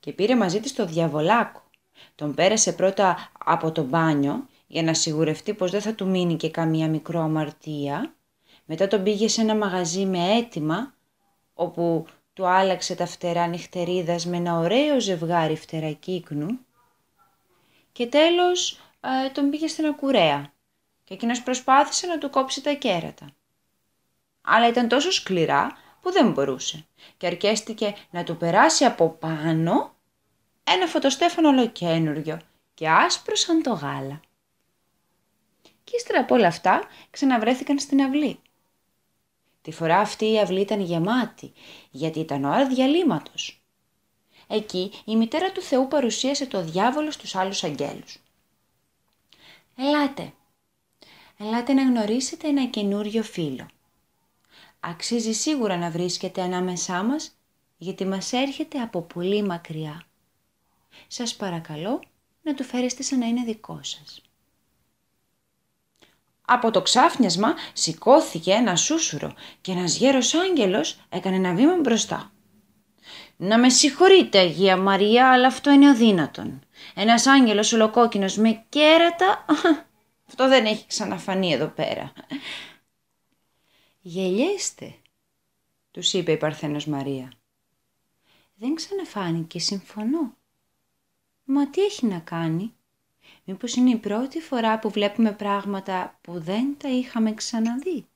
Και 0.01 0.13
πήρε 0.13 0.37
μαζί 0.37 0.61
της 0.61 0.75
το 0.75 0.87
διαβολάκο. 0.87 1.63
Τον 2.15 2.35
πέρασε 2.35 2.73
πρώτα 2.73 3.31
από 3.39 3.73
το 3.73 3.83
μπάνιο 3.83 4.47
για 4.67 4.83
να 4.83 4.95
σιγουρευτεί 4.95 5.55
πως 5.55 5.71
δεν 5.71 5.81
θα 5.81 5.95
του 5.95 6.07
μείνει 6.07 6.37
και 6.37 6.51
καμία 6.51 6.89
μικρό 6.89 7.21
αμαρτία. 7.21 8.15
Μετά 8.65 8.89
τον 8.89 9.03
πήγε 9.03 9.29
σε 9.29 9.41
ένα 9.41 9.55
μαγαζί 9.57 10.05
με 10.05 10.19
έτοιμα, 10.19 10.95
όπου 11.55 12.07
του 12.37 12.47
άλλαξε 12.47 12.95
τα 12.95 13.07
φτερά 13.07 13.47
νυχτερίδας 13.47 14.27
με 14.27 14.37
ένα 14.37 14.59
ωραίο 14.59 15.01
ζευγάρι 15.01 15.57
φτερακύκνου. 15.57 16.59
Και 17.93 18.07
τέλος 18.07 18.81
ε, 19.01 19.31
τον 19.31 19.51
πήγε 19.51 19.69
στην 19.69 19.87
ακουρέα 19.87 20.53
και 21.05 21.15
εκείνος 21.15 21.43
προσπάθησε 21.43 22.07
να 22.07 22.19
του 22.19 22.31
κόψει 22.31 22.63
τα 22.63 22.73
κέρατα. 22.73 23.27
Αλλά 24.41 24.69
ήταν 24.69 24.89
τόσο 24.89 25.13
σκληρά 25.13 25.77
που 26.01 26.13
δεν 26.13 26.31
μπορούσε 26.31 26.87
και 27.17 27.27
αρκέστηκε 27.27 27.95
να 28.11 28.25
του 28.25 28.37
περάσει 28.37 28.85
από 28.85 29.09
πάνω 29.09 29.95
ένα 30.65 30.87
φωτοστέφανο 30.87 31.49
ολοκένουργιο 31.49 32.41
και 32.75 32.89
άσπρος 32.89 33.41
σαν 33.41 33.63
το 33.63 33.73
γάλα. 33.73 34.21
Και 35.63 35.97
ύστερα 35.97 36.21
από 36.21 36.35
όλα 36.35 36.47
αυτά 36.47 36.83
ξαναβρέθηκαν 37.11 37.79
στην 37.79 38.03
αυλή. 38.03 38.41
Τη 39.67 39.73
φορά 39.73 39.99
αυτή 39.99 40.33
η 40.33 40.39
αυλή 40.39 40.61
ήταν 40.61 40.81
γεμάτη, 40.81 41.53
γιατί 41.91 42.19
ήταν 42.19 42.45
ώρα 42.45 42.67
διαλύματος. 42.67 43.63
Εκεί 44.47 44.93
η 45.05 45.17
μητέρα 45.17 45.53
του 45.53 45.61
Θεού 45.61 45.89
παρουσίασε 45.89 46.47
το 46.47 46.63
διάβολο 46.63 47.11
στους 47.11 47.35
άλλους 47.35 47.65
αγγέλους. 47.65 48.19
«Ελάτε, 49.77 50.33
ελάτε 51.39 51.73
να 51.73 51.83
γνωρίσετε 51.83 52.49
ένα 52.49 52.67
καινούριο 52.67 53.23
φίλο. 53.23 53.69
Αξίζει 54.81 55.33
σίγουρα 55.33 55.77
να 55.77 55.91
βρίσκεται 55.91 56.43
ανάμεσά 56.43 57.03
μας, 57.03 57.37
γιατί 57.77 58.05
μας 58.05 58.33
έρχεται 58.33 58.81
από 58.81 59.03
πολύ 59.03 59.43
μακριά. 59.43 60.07
Σας 61.07 61.37
παρακαλώ 61.37 62.03
να 62.43 62.55
το 62.55 62.65
φέρεστε 62.65 63.03
σαν 63.03 63.19
να 63.19 63.27
είναι 63.27 63.45
δικό 63.45 63.81
σας. 63.83 64.23
Από 66.49 66.71
το 66.71 66.83
ξάφνιασμα 66.83 67.55
σηκώθηκε 67.73 68.53
ένα 68.53 68.77
σούσουρο 68.77 69.35
και 69.61 69.73
ένας 69.73 69.97
γέρος 69.97 70.35
άγγελος 70.35 71.01
έκανε 71.09 71.37
ένα 71.37 71.55
βήμα 71.55 71.77
μπροστά. 71.77 72.31
«Να 73.37 73.59
με 73.59 73.69
συγχωρείτε, 73.69 74.39
Αγία 74.39 74.77
Μαρία, 74.77 75.33
αλλά 75.33 75.47
αυτό 75.47 75.71
είναι 75.71 75.89
αδύνατον. 75.89 76.61
Ένας 76.95 77.27
άγγελος 77.27 77.73
ολοκόκκινος 77.73 78.37
με 78.37 78.65
κέρατα, 78.69 79.45
αυτό 80.29 80.49
δεν 80.49 80.67
έχει 80.67 80.87
ξαναφανεί 80.87 81.53
εδώ 81.53 81.67
πέρα». 81.67 82.13
«Γελιέστε», 84.01 84.95
τους 85.91 86.13
είπε 86.13 86.33
η 86.33 86.37
Παρθένος 86.37 86.87
Μαρία. 86.87 87.33
«Δεν 88.55 88.75
ξαναφάνηκε, 88.75 89.59
συμφωνώ. 89.59 90.37
Μα 91.45 91.71
τι 91.71 91.83
έχει 91.83 92.07
να 92.07 92.19
κάνει. 92.19 92.75
Μήπως 93.49 93.75
είναι 93.75 93.91
η 93.91 93.97
πρώτη 93.97 94.41
φορά 94.41 94.79
που 94.79 94.91
βλέπουμε 94.91 95.33
πράγματα 95.33 96.19
που 96.21 96.41
δεν 96.41 96.77
τα 96.79 96.89
είχαμε 96.89 97.35
ξαναδεί; 97.35 98.07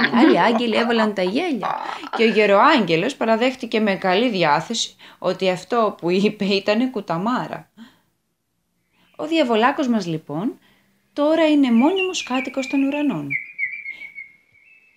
Οι 0.00 0.16
άλλοι 0.18 0.40
άγγελοι 0.40 0.76
έβαλαν 0.76 1.14
τα 1.14 1.22
γέλια 1.22 1.76
και 2.16 2.22
ο 2.22 2.26
γεροάγγελος 2.26 3.16
παραδέχτηκε 3.16 3.80
με 3.80 3.94
καλή 3.94 4.30
διάθεση 4.30 4.96
ότι 5.18 5.50
αυτό 5.50 5.96
που 6.00 6.10
είπε 6.10 6.44
ήταν 6.44 6.90
κουταμάρα. 6.90 7.70
Ο 9.16 9.26
διαβολάκος 9.26 9.88
μας 9.88 10.06
λοιπόν 10.06 10.58
τώρα 11.12 11.48
είναι 11.48 11.72
μόνιμος 11.72 12.22
κάτοικος 12.22 12.66
των 12.66 12.82
ουρανών 12.82 13.28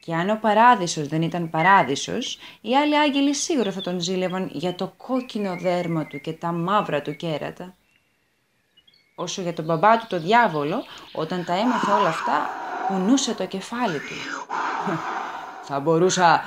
και 0.05 0.13
αν 0.13 0.29
ο 0.29 0.37
παράδεισος 0.41 1.07
δεν 1.07 1.21
ήταν 1.21 1.49
παράδεισος, 1.49 2.37
οι 2.61 2.75
άλλοι 2.75 2.97
άγγελοι 2.97 3.35
σίγουρα 3.35 3.71
θα 3.71 3.81
τον 3.81 3.99
ζήλευαν 3.99 4.49
για 4.53 4.75
το 4.75 4.93
κόκκινο 4.97 5.57
δέρμα 5.57 6.05
του 6.05 6.21
και 6.21 6.33
τα 6.33 6.51
μαύρα 6.51 7.01
του 7.01 7.15
κέρατα. 7.15 7.75
Όσο 9.15 9.41
για 9.41 9.53
τον 9.53 9.65
μπαμπά 9.65 9.97
του 9.97 10.05
το 10.09 10.19
διάβολο, 10.19 10.83
όταν 11.13 11.45
τα 11.45 11.53
έμαθε 11.53 11.91
όλα 11.91 12.07
αυτά, 12.07 12.49
κουνούσε 12.87 13.33
το 13.33 13.45
κεφάλι 13.45 13.97
του. 13.97 14.45
θα 15.67 15.79
μπορούσα 15.79 16.43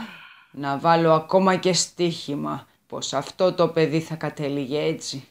να 0.50 0.78
βάλω 0.78 1.12
ακόμα 1.12 1.56
και 1.56 1.72
στοίχημα 1.72 2.66
πως 2.86 3.12
αυτό 3.12 3.52
το 3.52 3.68
παιδί 3.68 4.00
θα 4.00 4.14
κατέληγε 4.14 4.82
έτσι. 4.82 5.28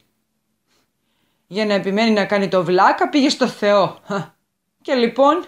Για 1.48 1.66
να 1.66 1.74
επιμένει 1.74 2.12
να 2.12 2.26
κάνει 2.26 2.48
το 2.48 2.64
βλάκα 2.64 3.10
πήγε 3.10 3.30
στο 3.30 3.48
Θεό. 3.48 4.00
Και 4.82 4.94
λοιπόν 4.94 5.46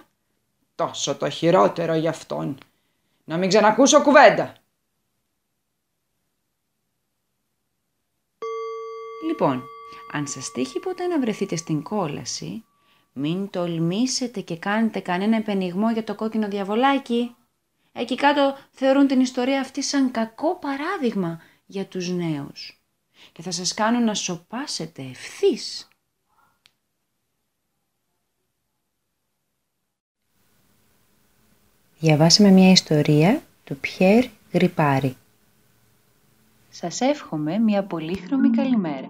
τόσο 0.76 1.16
το 1.16 1.30
χειρότερο 1.30 1.96
για 1.96 2.10
αυτόν. 2.10 2.58
Να 3.28 3.38
μην 3.38 3.50
ξανακούσω 3.50 4.02
κουβέντα. 4.02 4.56
Λοιπόν, 9.28 9.64
αν 10.14 10.28
σας 10.28 10.52
τύχει 10.52 10.80
ποτέ 10.80 11.08
να 11.08 11.20
βρεθείτε 11.20 11.56
στην 11.56 11.84
κόλαση, 11.84 12.66
μην 13.14 13.50
τολμήσετε 13.50 14.42
και 14.42 14.58
κάνετε 14.58 15.00
κανένα 15.00 15.36
επενιγμό 15.36 15.92
για 15.92 16.04
το 16.04 16.16
κόκκινο 16.16 16.48
διαβολάκι. 16.48 17.36
Εκεί 17.92 18.16
κάτω 18.16 18.58
θεωρούν 18.72 19.08
την 19.08 19.20
ιστορία 19.20 19.60
αυτή 19.60 19.84
σαν 19.84 20.12
κακό 20.12 20.56
παράδειγμα 20.56 21.42
για 21.66 21.86
τους 21.86 22.10
νέους 22.10 22.82
και 23.32 23.42
θα 23.42 23.52
σας 23.52 23.74
κάνουν 23.74 24.04
να 24.04 24.14
σοπάσετε 24.14 25.02
ευθύς. 25.02 25.87
Διαβάσαμε 32.00 32.50
μια 32.50 32.72
ιστορία 32.72 33.42
του 33.64 33.78
Πιέρ 33.78 34.26
Γρυπάρη. 34.54 35.16
Σας 36.70 37.02
εύχομαι 37.02 37.58
μια 37.58 37.84
πολύχρωμη 37.84 38.50
καλημέρα. 38.50 39.08